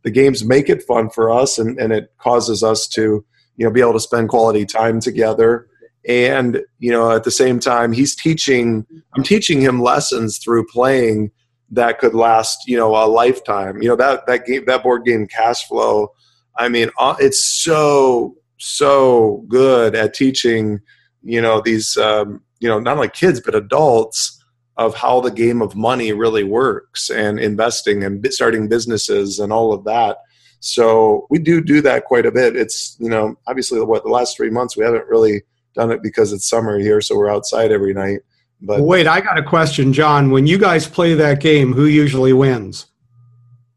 the 0.07 0.11
games 0.11 0.45
make 0.45 0.69
it 0.69 0.81
fun 0.83 1.09
for 1.09 1.29
us 1.29 1.57
and, 1.57 1.77
and 1.77 1.91
it 1.91 2.13
causes 2.17 2.63
us 2.63 2.87
to 2.87 3.25
you 3.57 3.65
know 3.65 3.71
be 3.71 3.81
able 3.81 3.91
to 3.91 3.99
spend 3.99 4.29
quality 4.29 4.65
time 4.65 5.01
together. 5.01 5.67
And 6.07 6.61
you 6.79 6.91
know 6.91 7.11
at 7.11 7.25
the 7.25 7.31
same 7.31 7.59
time 7.59 7.91
he's 7.91 8.15
teaching 8.15 8.85
i'm 9.13 9.23
teaching 9.23 9.59
him 9.59 9.81
lessons 9.81 10.37
through 10.37 10.65
playing 10.67 11.31
that 11.71 11.99
could 11.99 12.13
last 12.13 12.59
you 12.65 12.77
know 12.77 12.95
a 12.95 13.05
lifetime. 13.05 13.81
You 13.81 13.89
know 13.89 13.97
that 13.97 14.25
that 14.27 14.45
game 14.45 14.63
that 14.67 14.83
board 14.83 15.03
game 15.03 15.27
cash 15.27 15.67
flow 15.67 16.13
i 16.57 16.69
mean 16.69 16.89
uh, 16.97 17.15
it's 17.19 17.43
so 17.43 18.37
so 18.57 19.43
good 19.47 19.95
at 19.95 20.13
teaching, 20.13 20.79
you 21.23 21.41
know, 21.41 21.61
these, 21.61 21.97
um, 21.97 22.41
you 22.59 22.67
know, 22.67 22.79
not 22.79 22.97
only 22.97 23.09
kids 23.09 23.39
but 23.39 23.55
adults 23.55 24.36
of 24.77 24.95
how 24.95 25.19
the 25.19 25.31
game 25.31 25.61
of 25.61 25.75
money 25.75 26.13
really 26.13 26.43
works 26.43 27.09
and 27.09 27.39
investing 27.39 28.03
and 28.03 28.25
starting 28.31 28.67
businesses 28.67 29.39
and 29.39 29.51
all 29.51 29.73
of 29.73 29.83
that. 29.85 30.17
So 30.59 31.27
we 31.29 31.39
do 31.39 31.61
do 31.61 31.81
that 31.81 32.05
quite 32.05 32.25
a 32.25 32.31
bit. 32.31 32.55
It's 32.55 32.95
you 32.99 33.09
know 33.09 33.35
obviously 33.47 33.79
what 33.81 34.03
the 34.03 34.09
last 34.09 34.37
three 34.37 34.49
months 34.49 34.77
we 34.77 34.83
haven't 34.83 35.07
really 35.07 35.43
done 35.75 35.91
it 35.91 36.01
because 36.01 36.33
it's 36.33 36.49
summer 36.49 36.79
here, 36.79 37.01
so 37.01 37.15
we're 37.15 37.29
outside 37.29 37.71
every 37.71 37.93
night. 37.93 38.19
But 38.61 38.81
wait, 38.81 39.07
I 39.07 39.21
got 39.21 39.37
a 39.37 39.43
question, 39.43 39.93
John. 39.93 40.31
When 40.31 40.47
you 40.47 40.57
guys 40.57 40.87
play 40.87 41.13
that 41.13 41.41
game, 41.41 41.73
who 41.73 41.85
usually 41.85 42.33
wins? 42.33 42.87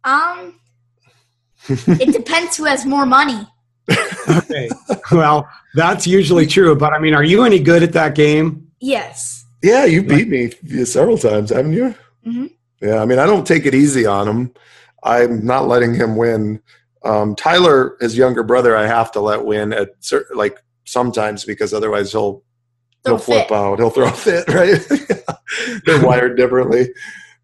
Um, 0.04 0.58
it 1.68 2.12
depends 2.12 2.56
who 2.56 2.64
has 2.64 2.86
more 2.86 3.04
money. 3.04 3.46
okay. 4.28 4.70
Well, 5.12 5.48
that's 5.74 6.06
usually 6.06 6.46
true. 6.46 6.74
But 6.76 6.92
I 6.92 6.98
mean, 6.98 7.14
are 7.14 7.24
you 7.24 7.44
any 7.44 7.58
good 7.58 7.82
at 7.82 7.92
that 7.92 8.14
game? 8.14 8.70
Yes. 8.80 9.39
Yeah, 9.62 9.84
you 9.84 10.02
beat 10.02 10.28
me 10.28 10.50
several 10.84 11.18
times, 11.18 11.50
haven't 11.50 11.72
you? 11.74 11.94
hmm 12.24 12.46
Yeah, 12.80 13.02
I 13.02 13.04
mean, 13.06 13.18
I 13.18 13.26
don't 13.26 13.46
take 13.46 13.66
it 13.66 13.74
easy 13.74 14.06
on 14.06 14.26
him. 14.28 14.52
I'm 15.02 15.44
not 15.44 15.68
letting 15.68 15.94
him 15.94 16.16
win. 16.16 16.62
Um, 17.04 17.34
Tyler, 17.34 17.96
his 18.00 18.16
younger 18.16 18.42
brother, 18.42 18.76
I 18.76 18.86
have 18.86 19.10
to 19.12 19.20
let 19.20 19.44
win 19.44 19.72
at 19.72 19.90
certain, 20.00 20.36
like 20.36 20.58
sometimes 20.84 21.44
because 21.44 21.72
otherwise 21.72 22.12
he'll 22.12 22.42
Throw 23.04 23.14
he'll 23.16 23.24
flip 23.24 23.48
fit. 23.48 23.54
out. 23.54 23.78
He'll 23.78 23.88
throw 23.90 24.08
a 24.08 24.12
fit, 24.12 24.46
right? 24.48 24.78
They're 25.86 26.04
wired 26.04 26.36
differently, 26.36 26.88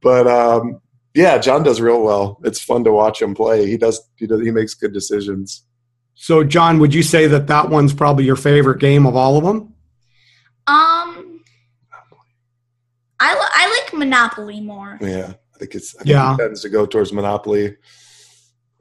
but 0.02 0.26
um, 0.26 0.80
yeah, 1.14 1.38
John 1.38 1.62
does 1.62 1.80
real 1.80 2.02
well. 2.02 2.38
It's 2.44 2.60
fun 2.62 2.84
to 2.84 2.92
watch 2.92 3.22
him 3.22 3.34
play. 3.34 3.66
He 3.66 3.78
does. 3.78 4.00
He 4.16 4.26
does. 4.26 4.42
He 4.42 4.50
makes 4.50 4.74
good 4.74 4.92
decisions. 4.92 5.64
So, 6.14 6.44
John, 6.44 6.78
would 6.78 6.92
you 6.94 7.02
say 7.02 7.26
that 7.26 7.46
that 7.46 7.70
one's 7.70 7.94
probably 7.94 8.24
your 8.24 8.36
favorite 8.36 8.80
game 8.80 9.06
of 9.06 9.16
all 9.16 9.38
of 9.38 9.44
them? 9.44 9.72
Um, 10.66 11.35
I 13.26 13.34
li- 13.34 13.50
I 13.54 13.80
like 13.82 13.92
Monopoly 13.98 14.60
more. 14.60 14.98
Yeah, 15.00 15.32
I 15.54 15.58
think 15.58 15.74
it's. 15.74 15.94
I 15.96 15.98
think 15.98 16.08
Yeah. 16.10 16.32
he 16.32 16.38
tends 16.38 16.62
to 16.62 16.68
go 16.68 16.86
towards 16.86 17.12
Monopoly. 17.12 17.76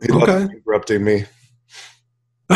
He 0.02 0.12
loves 0.12 0.24
Okay. 0.32 0.54
interrupting 0.54 1.04
me. 1.04 1.26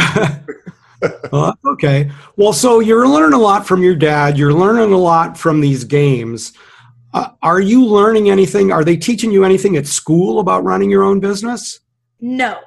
well, 1.32 1.58
okay. 1.66 2.12
Well, 2.36 2.54
so 2.54 2.80
you're 2.80 3.08
learning 3.08 3.34
a 3.34 3.42
lot 3.42 3.66
from 3.66 3.82
your 3.82 3.96
dad. 3.96 4.38
You're 4.38 4.54
learning 4.54 4.94
a 4.94 4.98
lot 4.98 5.38
from 5.38 5.62
these 5.62 5.84
games. 5.84 6.54
Uh, 7.14 7.30
are 7.42 7.60
you 7.60 7.84
learning 7.86 8.30
anything? 8.30 8.72
Are 8.72 8.84
they 8.84 8.98
teaching 8.98 9.32
you 9.32 9.44
anything 9.44 9.78
at 9.78 9.88
school 9.88 10.40
about 10.40 10.64
running 10.64 10.92
your 10.92 11.04
own 11.04 11.20
business? 11.20 11.80
No. 12.20 12.60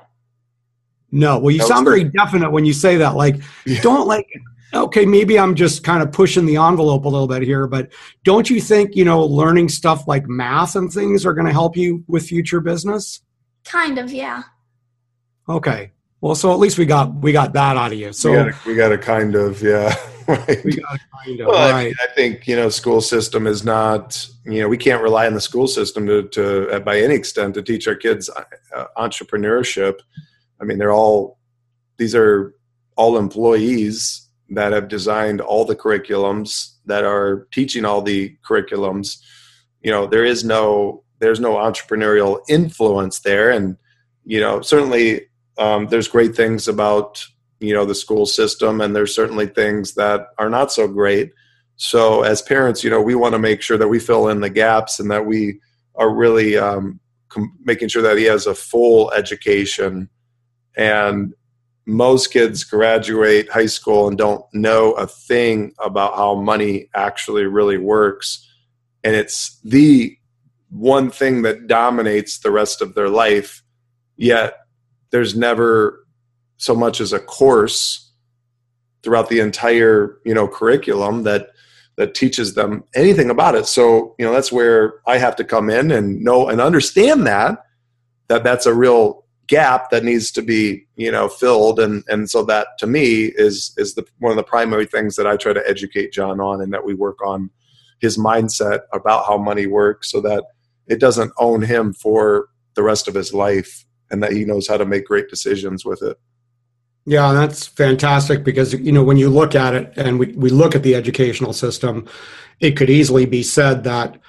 No. 1.12 1.38
Well, 1.38 1.50
you 1.52 1.58
That 1.58 1.64
was 1.64 1.68
sound 1.68 1.84
very 1.86 2.04
definite 2.04 2.50
when 2.50 2.64
you 2.64 2.72
say 2.72 2.96
that. 2.96 3.14
Like, 3.14 3.36
Yeah. 3.66 3.80
don't 3.82 4.08
like. 4.08 4.26
Okay, 4.74 5.04
maybe 5.04 5.38
I'm 5.38 5.54
just 5.54 5.84
kind 5.84 6.02
of 6.02 6.12
pushing 6.12 6.46
the 6.46 6.56
envelope 6.56 7.04
a 7.04 7.08
little 7.08 7.28
bit 7.28 7.42
here, 7.42 7.66
but 7.66 7.92
don't 8.24 8.48
you 8.48 8.60
think 8.60 8.96
you 8.96 9.04
know 9.04 9.22
learning 9.24 9.68
stuff 9.68 10.08
like 10.08 10.26
math 10.26 10.76
and 10.76 10.90
things 10.90 11.26
are 11.26 11.34
going 11.34 11.46
to 11.46 11.52
help 11.52 11.76
you 11.76 12.04
with 12.08 12.26
future 12.26 12.60
business? 12.60 13.20
Kind 13.64 13.98
of, 13.98 14.10
yeah. 14.10 14.44
Okay. 15.48 15.92
Well, 16.22 16.34
so 16.34 16.52
at 16.52 16.58
least 16.58 16.78
we 16.78 16.86
got 16.86 17.14
we 17.16 17.32
got 17.32 17.52
that 17.52 17.76
out 17.76 17.92
of 17.92 17.98
you. 17.98 18.12
So 18.12 18.30
we 18.30 18.36
got. 18.36 18.64
We 18.64 18.74
got 18.74 18.88
to 18.90 18.98
kind 18.98 19.34
of. 19.34 19.62
Yeah. 19.62 19.94
Right. 20.28 20.64
we 20.64 20.76
got 20.76 21.00
kind 21.24 21.40
of 21.40 21.48
Well, 21.48 21.74
I, 21.74 21.86
mean, 21.86 21.94
I 22.00 22.06
think 22.14 22.46
you 22.46 22.54
know, 22.54 22.68
school 22.68 23.00
system 23.00 23.48
is 23.48 23.64
not. 23.64 24.24
You 24.44 24.60
know, 24.60 24.68
we 24.68 24.78
can't 24.78 25.02
rely 25.02 25.26
on 25.26 25.34
the 25.34 25.40
school 25.40 25.66
system 25.66 26.06
to, 26.06 26.22
to 26.28 26.70
uh, 26.70 26.78
by 26.78 27.00
any 27.00 27.16
extent, 27.16 27.54
to 27.54 27.62
teach 27.62 27.88
our 27.88 27.96
kids 27.96 28.30
uh, 28.30 28.84
entrepreneurship. 28.96 29.98
I 30.60 30.64
mean, 30.64 30.78
they're 30.78 30.92
all. 30.92 31.38
These 31.96 32.14
are 32.14 32.54
all 32.94 33.18
employees 33.18 34.21
that 34.54 34.72
have 34.72 34.88
designed 34.88 35.40
all 35.40 35.64
the 35.64 35.76
curriculums 35.76 36.74
that 36.86 37.04
are 37.04 37.46
teaching 37.52 37.84
all 37.84 38.02
the 38.02 38.36
curriculums. 38.46 39.18
You 39.82 39.90
know, 39.90 40.06
there 40.06 40.24
is 40.24 40.44
no 40.44 41.04
there's 41.18 41.40
no 41.40 41.54
entrepreneurial 41.54 42.40
influence 42.48 43.20
there, 43.20 43.50
and 43.50 43.76
you 44.24 44.40
know, 44.40 44.60
certainly 44.60 45.22
um, 45.58 45.86
there's 45.88 46.08
great 46.08 46.34
things 46.34 46.68
about 46.68 47.24
you 47.60 47.72
know 47.72 47.84
the 47.84 47.94
school 47.94 48.26
system 48.26 48.80
and 48.80 48.94
there's 48.94 49.14
certainly 49.14 49.46
things 49.46 49.94
that 49.94 50.28
are 50.38 50.50
not 50.50 50.72
so 50.72 50.88
great. 50.88 51.32
So 51.76 52.22
as 52.22 52.42
parents 52.42 52.84
you 52.84 52.90
know 52.90 53.00
we 53.00 53.14
want 53.14 53.34
to 53.34 53.38
make 53.38 53.62
sure 53.62 53.78
that 53.78 53.88
we 53.88 53.98
fill 53.98 54.28
in 54.28 54.40
the 54.40 54.50
gaps 54.50 54.98
and 55.00 55.10
that 55.10 55.26
we 55.26 55.60
are 55.94 56.12
really 56.12 56.56
um, 56.56 57.00
com- 57.28 57.56
making 57.64 57.88
sure 57.88 58.02
that 58.02 58.18
he 58.18 58.24
has 58.24 58.46
a 58.46 58.54
full 58.54 59.12
education. 59.12 60.08
And 60.76 61.34
most 61.86 62.32
kids 62.32 62.64
graduate 62.64 63.50
high 63.50 63.66
school 63.66 64.08
and 64.08 64.16
don't 64.16 64.44
know 64.52 64.92
a 64.92 65.06
thing 65.06 65.74
about 65.84 66.14
how 66.14 66.34
money 66.34 66.88
actually 66.94 67.44
really 67.44 67.78
works. 67.78 68.48
And 69.02 69.16
it's 69.16 69.58
the 69.64 70.16
one 70.70 71.10
thing 71.10 71.42
that 71.42 71.66
dominates 71.66 72.38
the 72.38 72.50
rest 72.50 72.80
of 72.80 72.94
their 72.94 73.08
life 73.08 73.62
yet 74.16 74.60
there's 75.10 75.36
never 75.36 76.06
so 76.56 76.74
much 76.74 77.00
as 77.00 77.12
a 77.12 77.18
course 77.18 78.10
throughout 79.02 79.28
the 79.28 79.40
entire 79.40 80.18
you 80.24 80.34
know 80.34 80.48
curriculum 80.48 81.24
that 81.24 81.48
that 81.96 82.14
teaches 82.14 82.54
them 82.54 82.82
anything 82.94 83.28
about 83.28 83.54
it. 83.54 83.66
So 83.66 84.14
you 84.18 84.24
know 84.24 84.32
that's 84.32 84.52
where 84.52 84.94
i 85.06 85.18
have 85.18 85.36
to 85.36 85.44
come 85.44 85.68
in 85.68 85.90
and 85.90 86.22
know 86.22 86.48
and 86.48 86.60
understand 86.60 87.26
that 87.26 87.64
that 88.28 88.44
that's 88.44 88.66
a 88.66 88.74
real 88.74 89.21
gap 89.46 89.90
that 89.90 90.04
needs 90.04 90.30
to 90.32 90.42
be 90.42 90.86
you 90.96 91.10
know 91.10 91.28
filled. 91.28 91.80
And 91.80 92.04
and 92.08 92.30
so 92.30 92.44
that 92.44 92.68
to 92.78 92.86
me 92.86 93.32
is 93.34 93.74
is 93.76 93.94
the 93.94 94.06
one 94.18 94.30
of 94.30 94.36
the 94.36 94.42
primary 94.42 94.86
things 94.86 95.16
that 95.16 95.26
i 95.26 95.36
try 95.36 95.52
to 95.52 95.68
educate 95.68 96.12
john 96.12 96.40
on 96.40 96.60
and 96.60 96.72
that 96.72 96.84
we 96.84 96.94
work 96.94 97.18
on 97.24 97.50
his 98.00 98.18
mindset 98.18 98.80
about 98.92 99.26
how 99.26 99.38
money 99.38 99.66
works 99.66 100.10
so 100.10 100.20
that 100.20 100.44
it 100.88 101.00
doesn't 101.00 101.32
own 101.38 101.62
him 101.62 101.92
for 101.92 102.48
the 102.74 102.82
rest 102.82 103.08
of 103.08 103.14
his 103.14 103.32
life 103.32 103.84
and 104.10 104.22
that 104.22 104.32
he 104.32 104.44
knows 104.44 104.66
how 104.68 104.76
to 104.76 104.84
make 104.84 105.06
great 105.06 105.28
decisions 105.28 105.84
with 105.84 106.02
it. 106.02 106.18
Yeah, 107.06 107.32
that's 107.32 107.66
fantastic 107.66 108.44
because 108.44 108.74
you 108.74 108.92
know 108.92 109.02
when 109.02 109.16
you 109.16 109.28
look 109.28 109.54
at 109.54 109.74
it 109.74 109.92
and 109.96 110.18
we, 110.18 110.26
we 110.32 110.50
look 110.50 110.74
at 110.74 110.82
the 110.82 110.94
educational 110.94 111.52
system, 111.52 112.06
it 112.60 112.76
could 112.76 112.90
easily 112.90 113.24
be 113.24 113.42
said 113.42 113.84
that 113.84 114.20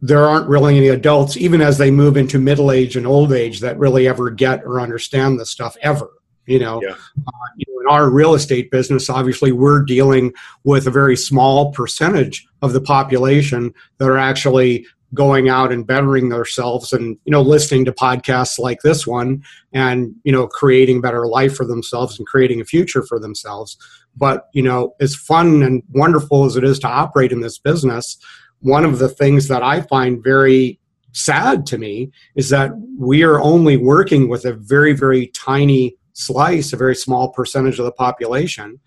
there 0.00 0.26
aren't 0.26 0.48
really 0.48 0.76
any 0.76 0.88
adults, 0.88 1.36
even 1.36 1.60
as 1.60 1.78
they 1.78 1.90
move 1.90 2.16
into 2.16 2.38
middle 2.38 2.70
age 2.70 2.96
and 2.96 3.06
old 3.06 3.32
age, 3.32 3.60
that 3.60 3.78
really 3.78 4.06
ever 4.06 4.30
get 4.30 4.62
or 4.64 4.80
understand 4.80 5.38
this 5.40 5.50
stuff 5.50 5.76
ever. 5.82 6.08
You 6.46 6.60
know, 6.60 6.80
Yeah. 6.82 6.90
uh, 7.26 7.48
you 7.56 7.66
know, 7.68 7.80
in 7.80 7.86
our 7.88 8.08
real 8.08 8.34
estate 8.34 8.70
business, 8.70 9.10
obviously 9.10 9.52
we're 9.52 9.82
dealing 9.82 10.32
with 10.64 10.86
a 10.86 10.90
very 10.90 11.16
small 11.16 11.72
percentage 11.72 12.46
of 12.62 12.72
the 12.72 12.80
population 12.80 13.74
that 13.98 14.08
are 14.08 14.16
actually 14.16 14.86
going 15.14 15.48
out 15.48 15.72
and 15.72 15.86
bettering 15.86 16.28
themselves 16.28 16.92
and 16.92 17.16
you 17.24 17.30
know 17.32 17.40
listening 17.40 17.82
to 17.84 17.92
podcasts 17.92 18.58
like 18.58 18.80
this 18.82 19.06
one 19.06 19.42
and 19.72 20.14
you 20.24 20.30
know 20.30 20.46
creating 20.46 20.98
a 20.98 21.00
better 21.00 21.26
life 21.26 21.56
for 21.56 21.64
themselves 21.64 22.18
and 22.18 22.28
creating 22.28 22.60
a 22.60 22.64
future 22.64 23.02
for 23.02 23.18
themselves 23.18 23.78
but 24.18 24.48
you 24.52 24.62
know 24.62 24.94
as 25.00 25.14
fun 25.14 25.62
and 25.62 25.82
wonderful 25.92 26.44
as 26.44 26.56
it 26.56 26.64
is 26.64 26.78
to 26.78 26.86
operate 26.86 27.32
in 27.32 27.40
this 27.40 27.58
business 27.58 28.18
one 28.60 28.84
of 28.84 28.98
the 28.98 29.08
things 29.08 29.48
that 29.48 29.62
i 29.62 29.80
find 29.80 30.22
very 30.22 30.78
sad 31.12 31.66
to 31.66 31.78
me 31.78 32.10
is 32.36 32.48
that 32.50 32.70
we 32.98 33.22
are 33.22 33.40
only 33.40 33.76
working 33.76 34.28
with 34.28 34.44
a 34.44 34.52
very 34.52 34.92
very 34.92 35.28
tiny 35.28 35.96
slice 36.18 36.72
a 36.72 36.76
very 36.76 36.96
small 36.96 37.30
percentage 37.30 37.78
of 37.78 37.84
the 37.84 37.92
population. 37.92 38.78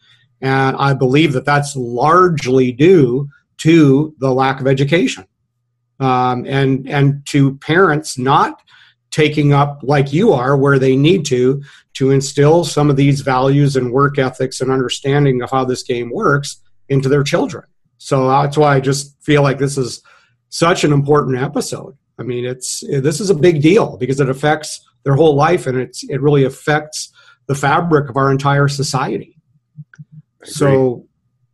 And 0.42 0.76
i 0.78 0.94
believe 0.94 1.34
that 1.34 1.46
that's 1.46 1.76
largely 1.76 2.72
due 2.72 3.30
to 3.60 4.16
the 4.20 4.34
lack 4.34 4.60
of 4.60 4.68
education. 4.68 5.26
Um, 6.00 6.46
and 6.48 6.90
and 6.90 7.24
to 7.28 7.58
parents 7.58 8.18
not 8.18 8.62
taking 9.12 9.54
up 9.54 9.82
like 9.84 10.12
you 10.12 10.34
are 10.34 10.58
where 10.58 10.80
they 10.80 10.96
need 10.96 11.26
to 11.26 11.62
to 11.94 12.10
instill 12.12 12.64
some 12.64 12.90
of 12.90 12.96
these 12.96 13.22
values 13.22 13.76
and 13.76 13.92
work 13.92 14.18
ethics 14.18 14.62
and 14.62 14.72
understanding 14.72 15.42
of 15.42 15.52
how 15.52 15.64
this 15.64 15.84
game 15.84 16.10
works 16.10 16.60
into 16.90 17.08
their 17.08 17.24
children 17.24 17.66
so 18.04 18.28
that's 18.28 18.58
why 18.58 18.76
i 18.76 18.80
just 18.80 19.22
feel 19.22 19.44
like 19.44 19.60
this 19.60 19.78
is 19.78 20.02
such 20.50 20.84
an 20.84 20.92
important 20.92 21.38
episode. 21.38 21.96
I 22.18 22.24
mean 22.24 22.46
it's 22.46 22.82
this 23.08 23.20
is 23.20 23.30
a 23.30 23.36
big 23.36 23.62
deal 23.62 23.96
because 23.98 24.20
it 24.20 24.30
affects 24.30 24.82
their 25.04 25.16
whole 25.16 25.36
life 25.36 25.68
and 25.68 25.78
it's 25.78 26.04
it 26.04 26.20
really 26.22 26.44
affects 26.44 27.14
the 27.48 27.56
fabric 27.56 28.10
of 28.10 28.18
our 28.18 28.32
entire 28.32 28.68
society. 28.68 29.38
So 30.44 31.08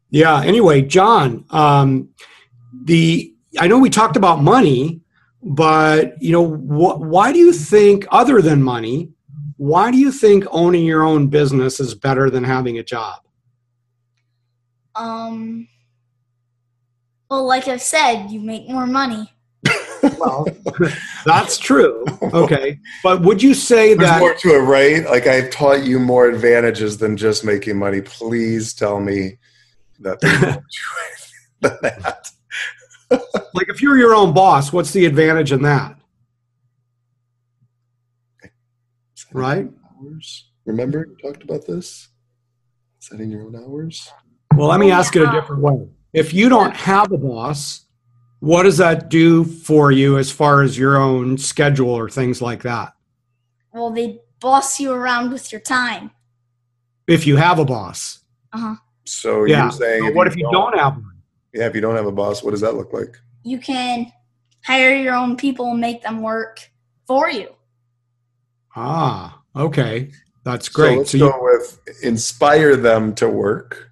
yeah 0.10 0.42
anyway 0.42 0.82
john 0.82 1.44
um, 1.50 2.10
the 2.86 3.34
i 3.60 3.68
know 3.68 3.78
we 3.78 3.90
talked 3.90 4.16
about 4.16 4.42
money 4.42 5.02
but 5.44 6.14
you 6.22 6.32
know 6.32 6.48
wh- 6.48 7.00
why 7.02 7.34
do 7.34 7.40
you 7.40 7.52
think 7.52 8.08
other 8.10 8.42
than 8.42 8.64
money 8.64 9.12
why 9.58 9.92
do 9.92 9.98
you 9.98 10.12
think 10.12 10.46
owning 10.52 10.86
your 10.86 11.04
own 11.04 11.28
business 11.28 11.80
is 11.80 11.96
better 11.96 12.30
than 12.30 12.44
having 12.44 12.78
a 12.78 12.84
job? 12.84 13.22
Um. 14.96 15.68
Well, 17.30 17.46
like 17.46 17.68
I 17.68 17.78
said, 17.78 18.28
you 18.28 18.40
make 18.40 18.68
more 18.70 18.88
money. 18.88 19.32
well 20.20 20.46
that's 21.26 21.58
true 21.58 22.06
okay 22.32 22.80
but 23.04 23.22
would 23.24 23.42
you 23.44 23.54
say 23.54 23.94
There's 23.94 24.10
that 24.10 24.20
more 24.20 24.36
to 24.36 24.56
it, 24.56 24.60
right? 24.60 25.04
Like 25.06 25.26
I've 25.28 25.50
taught 25.50 25.84
you 25.84 26.00
more 26.00 26.28
advantages 26.30 26.98
than 26.98 27.18
just 27.18 27.44
making 27.44 27.78
money. 27.78 28.00
Please 28.02 28.74
tell 28.74 29.02
me 29.02 29.38
that 30.00 30.22
there's 30.22 30.42
more 30.42 30.52
to 30.52 30.60
it 30.60 31.32
than 31.62 31.78
that. 31.82 32.32
like 33.54 33.70
if 33.70 33.82
you're 33.82 33.98
your 33.98 34.14
own 34.16 34.34
boss, 34.34 34.72
what's 34.72 34.92
the 34.92 35.06
advantage 35.06 35.52
in 35.52 35.64
that? 35.64 35.96
Right? 39.34 39.68
Hours. 40.02 40.46
Remember, 40.66 41.08
we 41.10 41.22
talked 41.22 41.44
about 41.44 41.66
this? 41.66 42.08
Setting 43.00 43.32
your 43.32 43.44
own 43.44 43.56
hours? 43.56 44.10
Well, 44.56 44.68
let 44.70 44.80
me 44.80 44.92
ask 44.92 45.16
it 45.16 45.24
a 45.24 45.32
different 45.32 45.62
way. 45.62 45.88
If 46.14 46.34
you 46.34 46.50
don't 46.50 46.76
have 46.76 47.12
a 47.12 47.18
boss, 47.18 47.86
what 48.40 48.64
does 48.64 48.78
that 48.78 49.10
do 49.10 49.44
for 49.44 49.92
you 49.92 50.18
as 50.18 50.32
far 50.32 50.62
as 50.62 50.78
your 50.78 50.98
own 50.98 51.38
schedule 51.38 51.90
or 51.90 52.10
things 52.10 52.42
like 52.42 52.64
that? 52.64 52.94
Well, 53.74 53.92
they 53.92 54.22
boss 54.40 54.80
you 54.80 54.92
around 54.92 55.32
with 55.32 55.52
your 55.52 55.62
time. 55.62 56.12
If 57.08 57.26
you 57.28 57.36
have 57.38 57.60
a 57.60 57.66
boss. 57.66 58.20
Uh-huh. 58.54 58.76
So 59.06 59.46
Yeah. 59.46 59.64
you're 59.64 59.72
saying 59.72 60.04
But 60.06 60.16
what 60.16 60.28
if 60.28 60.36
you 60.36 60.48
don't 60.52 60.78
have 60.78 60.94
one? 60.96 61.04
Yeah, 61.54 61.66
if 61.68 61.76
you 61.76 61.82
don't 61.82 61.96
have 61.96 62.06
a 62.06 62.12
boss, 62.12 62.44
what 62.44 62.52
does 62.52 62.62
that 62.62 62.76
look 62.76 62.94
like? 62.94 63.18
You 63.44 63.60
can 63.60 64.12
hire 64.66 64.96
your 64.96 65.16
own 65.16 65.38
people 65.38 65.72
and 65.72 65.80
make 65.80 66.02
them 66.04 66.22
work 66.22 66.60
for 67.06 67.30
you. 67.30 67.50
Ah, 68.76 69.42
okay. 69.56 70.12
That's 70.44 70.68
So 70.72 70.82
great. 70.82 70.98
let's 71.00 71.12
So, 71.12 71.18
you, 71.18 71.30
go 71.32 71.40
with 71.42 71.80
inspire 72.04 72.76
them 72.76 73.16
to 73.16 73.28
work 73.30 73.87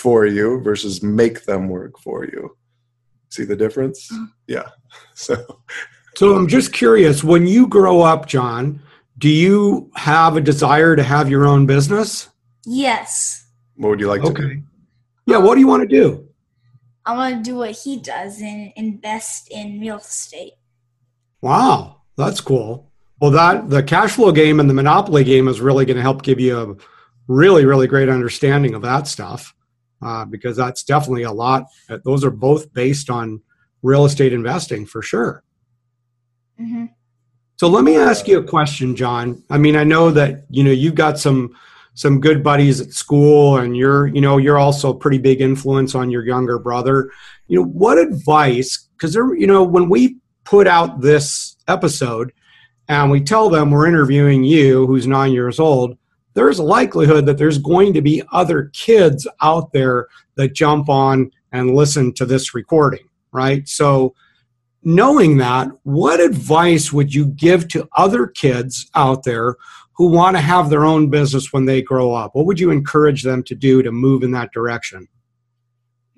for 0.00 0.26
you 0.26 0.60
versus 0.62 1.02
make 1.02 1.44
them 1.44 1.68
work 1.68 1.98
for 1.98 2.24
you. 2.24 2.56
See 3.28 3.44
the 3.44 3.56
difference? 3.56 4.10
Mhm. 4.12 4.26
Yeah. 4.46 4.68
So 5.14 5.36
so 6.16 6.34
I'm 6.34 6.48
just 6.48 6.72
curious, 6.72 7.22
when 7.22 7.46
you 7.46 7.68
grow 7.68 8.00
up, 8.00 8.26
John, 8.26 8.82
do 9.18 9.28
you 9.28 9.90
have 9.94 10.36
a 10.36 10.40
desire 10.40 10.96
to 10.96 11.02
have 11.02 11.28
your 11.30 11.46
own 11.46 11.66
business? 11.66 12.28
Yes. 12.66 13.46
what 13.76 13.90
would 13.90 14.00
you 14.00 14.08
like 14.08 14.22
to 14.22 14.32
do? 14.32 14.44
Okay. 14.44 14.62
Yeah, 15.26 15.38
what 15.38 15.54
do 15.54 15.60
you 15.60 15.66
want 15.68 15.82
to 15.88 15.96
do? 16.02 16.26
I 17.06 17.14
want 17.14 17.36
to 17.36 17.50
do 17.50 17.56
what 17.56 17.70
he 17.72 17.98
does 18.00 18.40
and 18.40 18.72
invest 18.76 19.48
in 19.50 19.78
real 19.80 19.98
estate. 19.98 20.54
Wow, 21.42 22.02
that's 22.16 22.40
cool. 22.40 22.90
Well, 23.20 23.30
that 23.30 23.70
the 23.70 23.82
cash 23.82 24.12
flow 24.12 24.32
game 24.32 24.58
and 24.60 24.68
the 24.68 24.74
monopoly 24.74 25.24
game 25.24 25.46
is 25.48 25.60
really 25.60 25.84
going 25.84 25.96
to 25.96 26.02
help 26.02 26.22
give 26.22 26.40
you 26.40 26.58
a 26.58 26.74
really, 27.28 27.64
really 27.64 27.86
great 27.86 28.08
understanding 28.08 28.74
of 28.74 28.82
that 28.82 29.06
stuff, 29.06 29.54
uh, 30.02 30.24
because 30.24 30.56
that's 30.56 30.82
definitely 30.84 31.22
a 31.24 31.32
lot. 31.32 31.64
uh, 31.88 31.98
Those 32.04 32.24
are 32.24 32.30
both 32.30 32.72
based 32.72 33.10
on 33.10 33.42
real 33.82 34.04
estate 34.04 34.32
investing 34.32 34.86
for 34.86 35.02
sure. 35.02 35.42
hmm 36.58 36.86
So 37.56 37.68
let 37.68 37.84
me 37.84 37.96
ask 37.96 38.26
you 38.28 38.38
a 38.38 38.44
question, 38.44 38.96
John. 38.96 39.42
I 39.50 39.58
mean, 39.58 39.76
I 39.76 39.84
know 39.84 40.10
that 40.10 40.44
you 40.50 40.64
know 40.64 40.70
you've 40.70 40.94
got 40.94 41.18
some 41.18 41.54
some 41.94 42.20
good 42.20 42.42
buddies 42.42 42.80
at 42.80 42.92
school, 42.92 43.58
and 43.58 43.76
you're 43.76 44.06
you 44.08 44.20
know 44.20 44.38
you're 44.38 44.58
also 44.58 44.90
a 44.90 44.96
pretty 44.98 45.18
big 45.18 45.40
influence 45.40 45.94
on 45.94 46.10
your 46.10 46.24
younger 46.24 46.58
brother. 46.58 47.10
You 47.48 47.60
know, 47.60 47.66
what 47.66 47.98
advice? 47.98 48.88
Because 48.96 49.12
there, 49.14 49.34
you 49.34 49.46
know, 49.46 49.62
when 49.64 49.88
we 49.88 50.16
put 50.44 50.66
out 50.66 51.00
this 51.00 51.56
episode 51.68 52.32
and 52.88 53.10
we 53.10 53.20
tell 53.20 53.50
them 53.50 53.70
we're 53.70 53.86
interviewing 53.86 54.44
you, 54.44 54.86
who's 54.86 55.06
nine 55.06 55.32
years 55.32 55.58
old, 55.60 55.96
there's 56.34 56.58
a 56.58 56.64
likelihood 56.64 57.26
that 57.26 57.38
there's 57.38 57.58
going 57.58 57.92
to 57.94 58.02
be 58.02 58.22
other 58.32 58.70
kids 58.72 59.26
out 59.40 59.72
there 59.72 60.08
that 60.36 60.54
jump 60.54 60.88
on 60.88 61.30
and 61.52 61.74
listen 61.74 62.12
to 62.14 62.24
this 62.24 62.54
recording, 62.54 63.08
right? 63.32 63.68
So 63.68 64.14
knowing 64.82 65.38
that, 65.38 65.68
what 65.82 66.20
advice 66.20 66.92
would 66.92 67.12
you 67.12 67.26
give 67.26 67.68
to 67.68 67.88
other 67.96 68.26
kids 68.26 68.90
out 68.94 69.24
there 69.24 69.56
who 69.92 70.08
want 70.08 70.36
to 70.36 70.40
have 70.40 70.70
their 70.70 70.84
own 70.84 71.10
business 71.10 71.52
when 71.52 71.66
they 71.66 71.82
grow 71.82 72.14
up? 72.14 72.34
What 72.34 72.46
would 72.46 72.60
you 72.60 72.70
encourage 72.70 73.22
them 73.22 73.42
to 73.44 73.54
do 73.54 73.82
to 73.82 73.92
move 73.92 74.22
in 74.22 74.30
that 74.32 74.52
direction? 74.52 75.08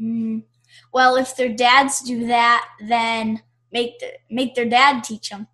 Mm. 0.01 0.45
Well, 0.93 1.17
if 1.17 1.37
their 1.37 1.49
dads 1.49 2.01
do 2.03 2.27
that, 2.27 2.69
then 2.87 3.43
make 3.73 3.99
the, 3.99 4.13
make 4.31 4.55
their 4.55 4.69
dad 4.69 5.03
teach 5.03 5.31
them. 5.31 5.49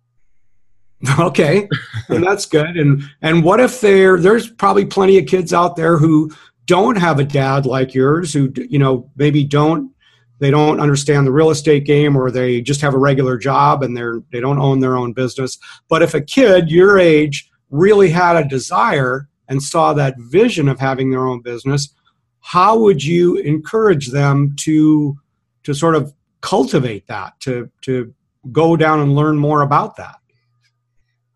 Okay, 1.19 1.67
and 2.09 2.23
that's 2.23 2.45
good. 2.45 2.75
And 2.75 3.03
and 3.21 3.43
what 3.43 3.61
if 3.61 3.79
there 3.79 4.19
there's 4.19 4.49
probably 4.49 4.85
plenty 4.85 5.17
of 5.17 5.27
kids 5.27 5.53
out 5.53 5.77
there 5.77 5.97
who 5.97 6.29
don't 6.65 6.97
have 6.97 7.19
a 7.19 7.23
dad 7.23 7.65
like 7.65 7.93
yours, 7.93 8.33
who 8.33 8.51
you 8.55 8.79
know 8.79 9.09
maybe 9.15 9.45
don't 9.45 9.93
they 10.39 10.51
don't 10.51 10.79
understand 10.79 11.25
the 11.25 11.31
real 11.31 11.51
estate 11.51 11.85
game, 11.85 12.17
or 12.17 12.31
they 12.31 12.61
just 12.61 12.81
have 12.81 12.93
a 12.93 12.97
regular 12.99 13.37
job 13.37 13.81
and 13.81 13.95
they're 13.95 14.21
they 14.31 14.41
don't 14.41 14.59
own 14.59 14.81
their 14.81 14.97
own 14.97 15.13
business. 15.13 15.57
But 15.87 16.01
if 16.01 16.13
a 16.13 16.21
kid 16.21 16.69
your 16.69 16.99
age 16.99 17.49
really 17.69 18.09
had 18.09 18.35
a 18.35 18.47
desire 18.47 19.29
and 19.47 19.63
saw 19.63 19.93
that 19.93 20.15
vision 20.19 20.67
of 20.67 20.79
having 20.79 21.11
their 21.11 21.27
own 21.27 21.41
business, 21.41 21.93
how 22.41 22.77
would 22.77 23.03
you 23.03 23.37
encourage 23.37 24.07
them 24.07 24.53
to 24.61 25.17
to 25.63 25.73
sort 25.73 25.95
of 25.95 26.13
cultivate 26.41 27.07
that 27.07 27.39
to 27.41 27.69
to 27.81 28.13
go 28.51 28.75
down 28.75 28.99
and 28.99 29.15
learn 29.15 29.37
more 29.37 29.61
about 29.61 29.95
that? 29.95 30.15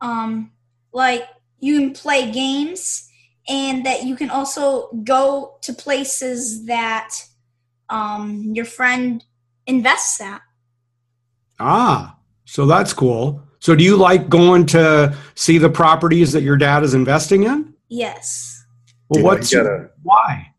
Um, 0.04 0.52
like 0.92 1.24
you 1.60 1.80
can 1.80 1.94
play 1.94 2.30
games, 2.32 3.10
and 3.48 3.86
that 3.86 4.04
you 4.04 4.16
can 4.16 4.30
also 4.30 4.92
go 5.04 5.58
to 5.62 5.74
places 5.74 6.66
that 6.66 7.16
um, 7.90 8.52
your 8.54 8.66
friend 8.66 9.24
invests 9.66 10.22
at. 10.22 10.42
Ah, 11.60 12.18
so 12.46 12.66
that's 12.66 12.94
cool. 12.94 13.42
So 13.60 13.76
do 13.76 13.84
you 13.84 13.96
like 13.96 14.28
going 14.28 14.66
to 14.68 15.16
see 15.36 15.58
the 15.58 15.70
properties 15.70 16.34
that 16.34 16.44
your 16.44 16.58
dad 16.58 16.84
is 16.84 16.94
investing 16.94 17.44
in? 17.44 17.74
Yes. 17.88 18.66
Well, 19.08 19.20
You 19.20 19.24
know, 19.24 19.30
what's 19.30 19.52
you 19.52 19.64
gotta- 19.64 19.90
why? 20.04 20.50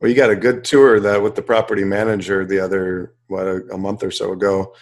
Well, 0.00 0.10
you 0.10 0.16
got 0.16 0.28
a 0.28 0.36
good 0.36 0.64
tour 0.64 1.00
that 1.00 1.22
with 1.22 1.34
the 1.36 1.42
property 1.42 1.84
manager 1.84 2.44
the 2.44 2.60
other 2.60 3.14
what 3.28 3.46
a, 3.46 3.64
a 3.72 3.78
month 3.78 4.02
or 4.02 4.10
so 4.10 4.32
ago, 4.32 4.74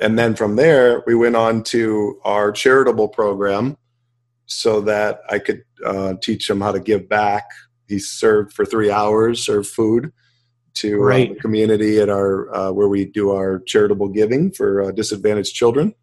and 0.00 0.18
then 0.18 0.34
from 0.34 0.56
there 0.56 1.02
we 1.06 1.14
went 1.14 1.36
on 1.36 1.62
to 1.64 2.20
our 2.24 2.52
charitable 2.52 3.08
program, 3.08 3.76
so 4.46 4.80
that 4.82 5.20
I 5.28 5.38
could 5.38 5.62
uh, 5.84 6.14
teach 6.22 6.48
him 6.48 6.60
how 6.60 6.72
to 6.72 6.80
give 6.80 7.08
back. 7.08 7.44
He 7.88 7.98
served 7.98 8.52
for 8.52 8.64
three 8.64 8.90
hours, 8.90 9.44
served 9.44 9.68
food 9.68 10.12
to 10.74 11.02
uh, 11.08 11.16
the 11.16 11.34
community 11.40 12.00
at 12.00 12.08
our 12.08 12.54
uh, 12.54 12.72
where 12.72 12.88
we 12.88 13.04
do 13.04 13.30
our 13.30 13.60
charitable 13.60 14.08
giving 14.08 14.50
for 14.52 14.82
uh, 14.82 14.90
disadvantaged 14.92 15.54
children, 15.54 15.94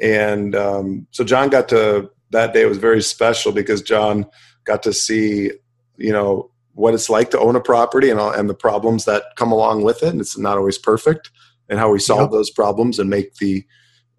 and 0.00 0.54
um, 0.54 1.06
so 1.10 1.24
John 1.24 1.48
got 1.48 1.68
to 1.68 2.10
that 2.30 2.54
day 2.54 2.64
was 2.64 2.78
very 2.78 3.02
special 3.02 3.52
because 3.52 3.82
John 3.82 4.26
got 4.64 4.82
to 4.84 4.92
see 4.92 5.52
you 5.96 6.12
know 6.12 6.50
what 6.74 6.94
it's 6.94 7.10
like 7.10 7.30
to 7.30 7.38
own 7.38 7.54
a 7.56 7.60
property 7.60 8.10
and 8.10 8.18
all, 8.18 8.30
and 8.32 8.48
the 8.48 8.54
problems 8.54 9.04
that 9.04 9.24
come 9.36 9.52
along 9.52 9.82
with 9.82 10.02
it. 10.02 10.08
And 10.08 10.20
it's 10.20 10.38
not 10.38 10.56
always 10.56 10.78
perfect, 10.78 11.30
and 11.72 11.80
how 11.80 11.90
we 11.90 11.98
solve 11.98 12.20
Yep. 12.20 12.30
those 12.32 12.50
problems 12.50 12.98
and 12.98 13.08
make 13.08 13.36
the 13.36 13.64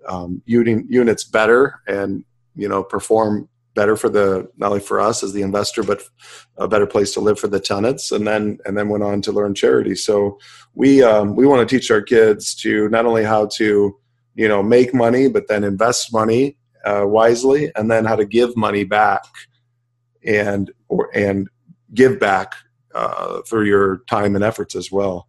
um, 0.08 0.42
uni- 0.46 0.86
units 0.90 1.24
better 1.24 1.76
and 1.88 2.26
you 2.56 2.68
know 2.68 2.84
perform 2.84 3.48
better 3.76 3.96
for 3.96 4.10
the 4.10 4.50
not 4.58 4.70
only 4.70 4.80
for 4.80 5.00
us 5.00 5.24
as 5.24 5.34
the 5.34 5.44
investor, 5.44 5.84
but 5.84 6.02
a 6.58 6.68
better 6.68 6.88
place 6.88 7.14
to 7.14 7.20
live 7.20 7.40
for 7.40 7.48
the 7.48 7.60
tenants. 7.60 8.12
And 8.12 8.26
then 8.26 8.58
and 8.66 8.76
then 8.76 8.90
went 8.90 9.04
on 9.04 9.22
to 9.22 9.32
learn 9.32 9.54
charity. 9.54 9.94
So 9.94 10.40
we 10.74 11.04
um, 11.04 11.36
we 11.36 11.46
want 11.46 11.68
to 11.68 11.76
teach 11.76 11.92
our 11.92 12.02
kids 12.02 12.56
to 12.56 12.90
not 12.90 13.06
only 13.06 13.24
how 13.24 13.46
to 13.58 13.96
you 14.34 14.48
know 14.48 14.64
make 14.64 14.96
money, 14.96 15.30
but 15.30 15.48
then 15.48 15.64
invest 15.64 16.12
money 16.12 16.58
uh, 16.86 17.06
wisely, 17.06 17.72
and 17.76 17.90
then 17.92 18.04
how 18.06 18.16
to 18.16 18.26
give 18.26 18.58
money 18.58 18.84
back 18.84 19.24
and 20.26 20.72
or 20.90 21.10
and 21.14 21.50
give 21.94 22.20
back 22.20 22.56
uh, 22.96 23.42
through 23.48 23.66
your 23.66 23.98
time 24.08 24.36
and 24.36 24.44
efforts 24.44 24.76
as 24.76 24.92
well. 24.92 25.28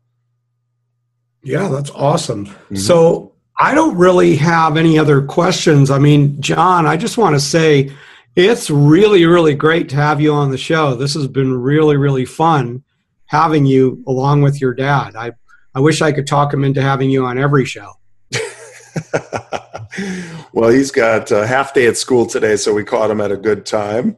Yeah, 1.44 1.68
that's 1.68 1.90
awesome. 1.90 2.46
Mhm. 2.46 2.78
So 2.78 3.32
I 3.58 3.74
don't 3.74 3.96
really 3.96 4.36
have 4.36 4.76
any 4.76 4.98
other 4.98 5.22
questions. 5.22 5.90
I 5.90 5.98
mean, 5.98 6.40
John, 6.40 6.86
I 6.86 6.96
just 6.96 7.18
want 7.18 7.36
to 7.36 7.40
say 7.40 7.92
it's 8.34 8.68
really, 8.68 9.26
really 9.26 9.54
great 9.54 9.88
to 9.90 9.96
have 9.96 10.20
you 10.20 10.32
on 10.32 10.50
the 10.50 10.58
show. 10.58 10.96
This 10.96 11.14
has 11.14 11.28
been 11.28 11.52
really, 11.52 11.96
really 11.96 12.24
fun 12.24 12.82
having 13.26 13.64
you 13.64 14.02
along 14.06 14.42
with 14.42 14.60
your 14.60 14.74
dad. 14.74 15.14
I, 15.14 15.32
I 15.74 15.80
wish 15.80 16.02
I 16.02 16.12
could 16.12 16.26
talk 16.26 16.52
him 16.52 16.64
into 16.64 16.82
having 16.82 17.10
you 17.10 17.24
on 17.24 17.38
every 17.38 17.64
show. 17.64 17.92
well, 20.52 20.70
he's 20.70 20.90
got 20.90 21.30
a 21.30 21.46
half 21.46 21.74
day 21.74 21.86
at 21.86 21.96
school 21.96 22.26
today, 22.26 22.56
so 22.56 22.74
we 22.74 22.84
caught 22.84 23.10
him 23.10 23.20
at 23.20 23.30
a 23.30 23.36
good 23.36 23.66
time. 23.66 24.16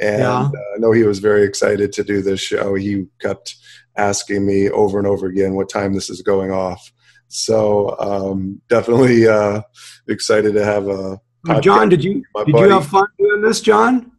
And 0.00 0.20
Yeah. 0.20 0.40
uh, 0.42 0.50
I 0.74 0.78
know 0.78 0.92
he 0.92 1.04
was 1.04 1.18
very 1.18 1.42
excited 1.44 1.92
to 1.94 2.04
do 2.04 2.22
this 2.22 2.40
show. 2.40 2.74
He 2.74 3.06
kept 3.20 3.56
asking 3.96 4.44
me 4.46 4.68
over 4.70 4.98
and 4.98 5.06
over 5.06 5.26
again 5.26 5.54
what 5.54 5.68
time 5.70 5.94
this 5.94 6.10
is 6.10 6.22
going 6.22 6.50
off. 6.50 6.92
So 7.28 7.96
um, 7.98 8.60
definitely 8.68 9.26
uh, 9.26 9.62
excited 10.08 10.54
to 10.54 10.64
have 10.64 10.86
a 10.88 11.18
Uh, 11.48 11.60
John, 11.60 11.88
did 11.88 12.02
you 12.04 12.14
did 12.14 12.24
buddy. 12.52 12.52
you 12.58 12.68
have 12.70 12.86
fun 12.86 13.06
doing 13.18 13.42
this, 13.42 13.60
John? 13.60 14.10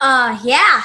Uh, 0.00 0.38
yeah. 0.44 0.82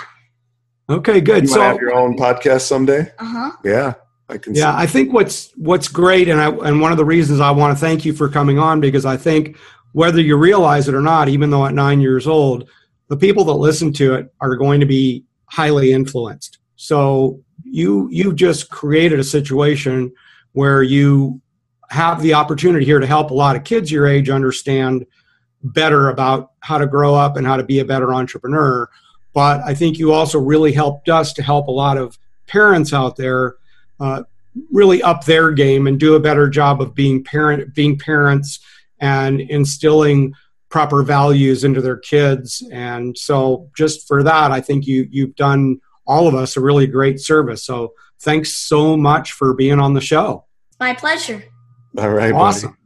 Okay, 0.89 1.21
good. 1.21 1.43
You 1.43 1.49
so 1.49 1.61
have 1.61 1.77
your 1.77 1.93
own 1.93 2.17
podcast 2.17 2.61
someday? 2.61 3.11
Uh 3.19 3.25
huh. 3.25 3.51
Yeah, 3.63 3.93
I 4.27 4.37
can. 4.37 4.55
Yeah, 4.55 4.75
I 4.75 4.87
think 4.87 5.13
what's 5.13 5.51
what's 5.55 5.87
great, 5.87 6.27
and 6.29 6.39
I 6.41 6.49
and 6.49 6.81
one 6.81 6.91
of 6.91 6.97
the 6.97 7.05
reasons 7.05 7.39
I 7.39 7.51
want 7.51 7.77
to 7.77 7.79
thank 7.79 8.05
you 8.05 8.13
for 8.13 8.27
coming 8.27 8.57
on 8.57 8.79
because 8.81 9.05
I 9.05 9.15
think 9.17 9.55
whether 9.91 10.19
you 10.21 10.35
realize 10.37 10.87
it 10.87 10.95
or 10.95 11.01
not, 11.01 11.29
even 11.29 11.49
though 11.51 11.65
at 11.65 11.73
nine 11.73 11.99
years 12.01 12.25
old, 12.25 12.67
the 13.09 13.17
people 13.17 13.43
that 13.43 13.53
listen 13.53 13.91
to 13.93 14.13
it 14.13 14.33
are 14.39 14.55
going 14.55 14.79
to 14.79 14.85
be 14.85 15.25
highly 15.45 15.91
influenced. 15.91 16.59
So 16.75 17.41
you 17.63 18.07
you 18.11 18.33
just 18.33 18.69
created 18.69 19.19
a 19.19 19.23
situation 19.23 20.13
where 20.53 20.81
you 20.81 21.41
have 21.89 22.21
the 22.21 22.33
opportunity 22.33 22.85
here 22.85 22.99
to 22.99 23.07
help 23.07 23.31
a 23.31 23.33
lot 23.33 23.55
of 23.55 23.63
kids 23.63 23.91
your 23.91 24.07
age 24.07 24.29
understand 24.29 25.05
better 25.63 26.09
about 26.09 26.51
how 26.61 26.77
to 26.77 26.87
grow 26.87 27.15
up 27.15 27.35
and 27.35 27.45
how 27.45 27.57
to 27.57 27.63
be 27.63 27.79
a 27.79 27.85
better 27.85 28.13
entrepreneur. 28.13 28.87
But 29.33 29.61
I 29.61 29.73
think 29.73 29.97
you 29.97 30.13
also 30.13 30.39
really 30.39 30.71
helped 30.71 31.09
us 31.09 31.33
to 31.33 31.43
help 31.43 31.67
a 31.67 31.71
lot 31.71 31.97
of 31.97 32.17
parents 32.47 32.93
out 32.93 33.15
there 33.15 33.55
uh, 33.99 34.23
really 34.71 35.01
up 35.03 35.25
their 35.25 35.51
game 35.51 35.87
and 35.87 35.99
do 35.99 36.15
a 36.15 36.19
better 36.19 36.49
job 36.49 36.81
of 36.81 36.95
being 36.95 37.23
parent 37.23 37.73
being 37.73 37.97
parents 37.97 38.59
and 38.99 39.41
instilling 39.41 40.33
proper 40.69 41.03
values 41.03 41.63
into 41.63 41.81
their 41.81 41.97
kids. 41.97 42.63
And 42.71 43.17
so 43.17 43.69
just 43.75 44.07
for 44.07 44.23
that, 44.23 44.51
I 44.51 44.61
think 44.61 44.85
you 44.85 45.07
you've 45.09 45.35
done 45.35 45.79
all 46.05 46.27
of 46.27 46.35
us 46.35 46.57
a 46.57 46.61
really 46.61 46.87
great 46.87 47.19
service. 47.19 47.63
So 47.63 47.93
thanks 48.21 48.55
so 48.55 48.97
much 48.97 49.33
for 49.33 49.53
being 49.53 49.79
on 49.79 49.93
the 49.93 50.01
show. 50.01 50.45
My 50.79 50.93
pleasure. 50.93 51.43
All 51.97 52.09
right, 52.09 52.33
awesome. 52.33 52.77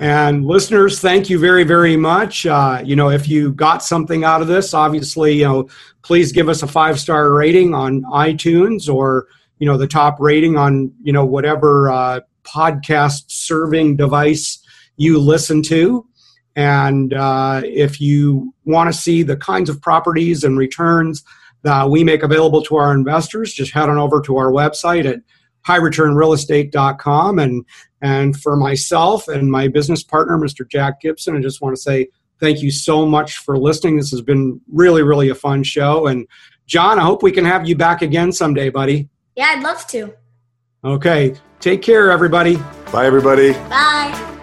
and 0.00 0.44
listeners, 0.46 1.00
thank 1.00 1.28
you 1.28 1.38
very, 1.38 1.64
very 1.64 1.96
much. 1.96 2.46
Uh, 2.46 2.82
you 2.84 2.96
know, 2.96 3.10
if 3.10 3.28
you 3.28 3.52
got 3.52 3.82
something 3.82 4.24
out 4.24 4.40
of 4.40 4.48
this, 4.48 4.74
obviously, 4.74 5.34
you 5.34 5.44
know, 5.44 5.68
please 6.02 6.32
give 6.32 6.48
us 6.48 6.62
a 6.62 6.66
five 6.66 6.98
star 6.98 7.32
rating 7.32 7.74
on 7.74 8.02
iTunes 8.04 8.92
or 8.92 9.28
you 9.58 9.66
know 9.66 9.76
the 9.76 9.88
top 9.88 10.20
rating 10.20 10.56
on 10.56 10.92
you 11.02 11.12
know 11.12 11.24
whatever 11.24 11.90
uh, 11.90 12.20
podcast 12.44 13.24
serving 13.28 13.96
device 13.96 14.64
you 14.96 15.18
listen 15.18 15.62
to. 15.62 16.07
And 16.58 17.14
uh, 17.14 17.62
if 17.64 18.00
you 18.00 18.52
want 18.64 18.92
to 18.92 18.98
see 18.98 19.22
the 19.22 19.36
kinds 19.36 19.70
of 19.70 19.80
properties 19.80 20.42
and 20.42 20.58
returns 20.58 21.22
that 21.62 21.88
we 21.88 22.02
make 22.02 22.24
available 22.24 22.62
to 22.62 22.74
our 22.74 22.92
investors, 22.92 23.52
just 23.52 23.70
head 23.70 23.88
on 23.88 23.96
over 23.96 24.20
to 24.22 24.36
our 24.38 24.50
website 24.50 25.08
at 25.08 25.20
highreturnrealestate.com. 25.68 27.38
And, 27.38 27.64
and 28.02 28.36
for 28.36 28.56
myself 28.56 29.28
and 29.28 29.52
my 29.52 29.68
business 29.68 30.02
partner, 30.02 30.36
Mr. 30.36 30.68
Jack 30.68 31.00
Gibson, 31.00 31.36
I 31.36 31.40
just 31.40 31.60
want 31.60 31.76
to 31.76 31.80
say 31.80 32.08
thank 32.40 32.60
you 32.60 32.72
so 32.72 33.06
much 33.06 33.36
for 33.36 33.56
listening. 33.56 33.96
This 33.96 34.10
has 34.10 34.22
been 34.22 34.60
really, 34.66 35.04
really 35.04 35.28
a 35.28 35.36
fun 35.36 35.62
show. 35.62 36.08
And 36.08 36.26
John, 36.66 36.98
I 36.98 37.02
hope 37.02 37.22
we 37.22 37.30
can 37.30 37.44
have 37.44 37.68
you 37.68 37.76
back 37.76 38.02
again 38.02 38.32
someday, 38.32 38.68
buddy. 38.68 39.08
Yeah, 39.36 39.54
I'd 39.54 39.62
love 39.62 39.86
to. 39.88 40.12
Okay. 40.84 41.36
Take 41.60 41.82
care, 41.82 42.10
everybody. 42.10 42.56
Bye, 42.90 43.06
everybody. 43.06 43.52
Bye. 43.52 44.37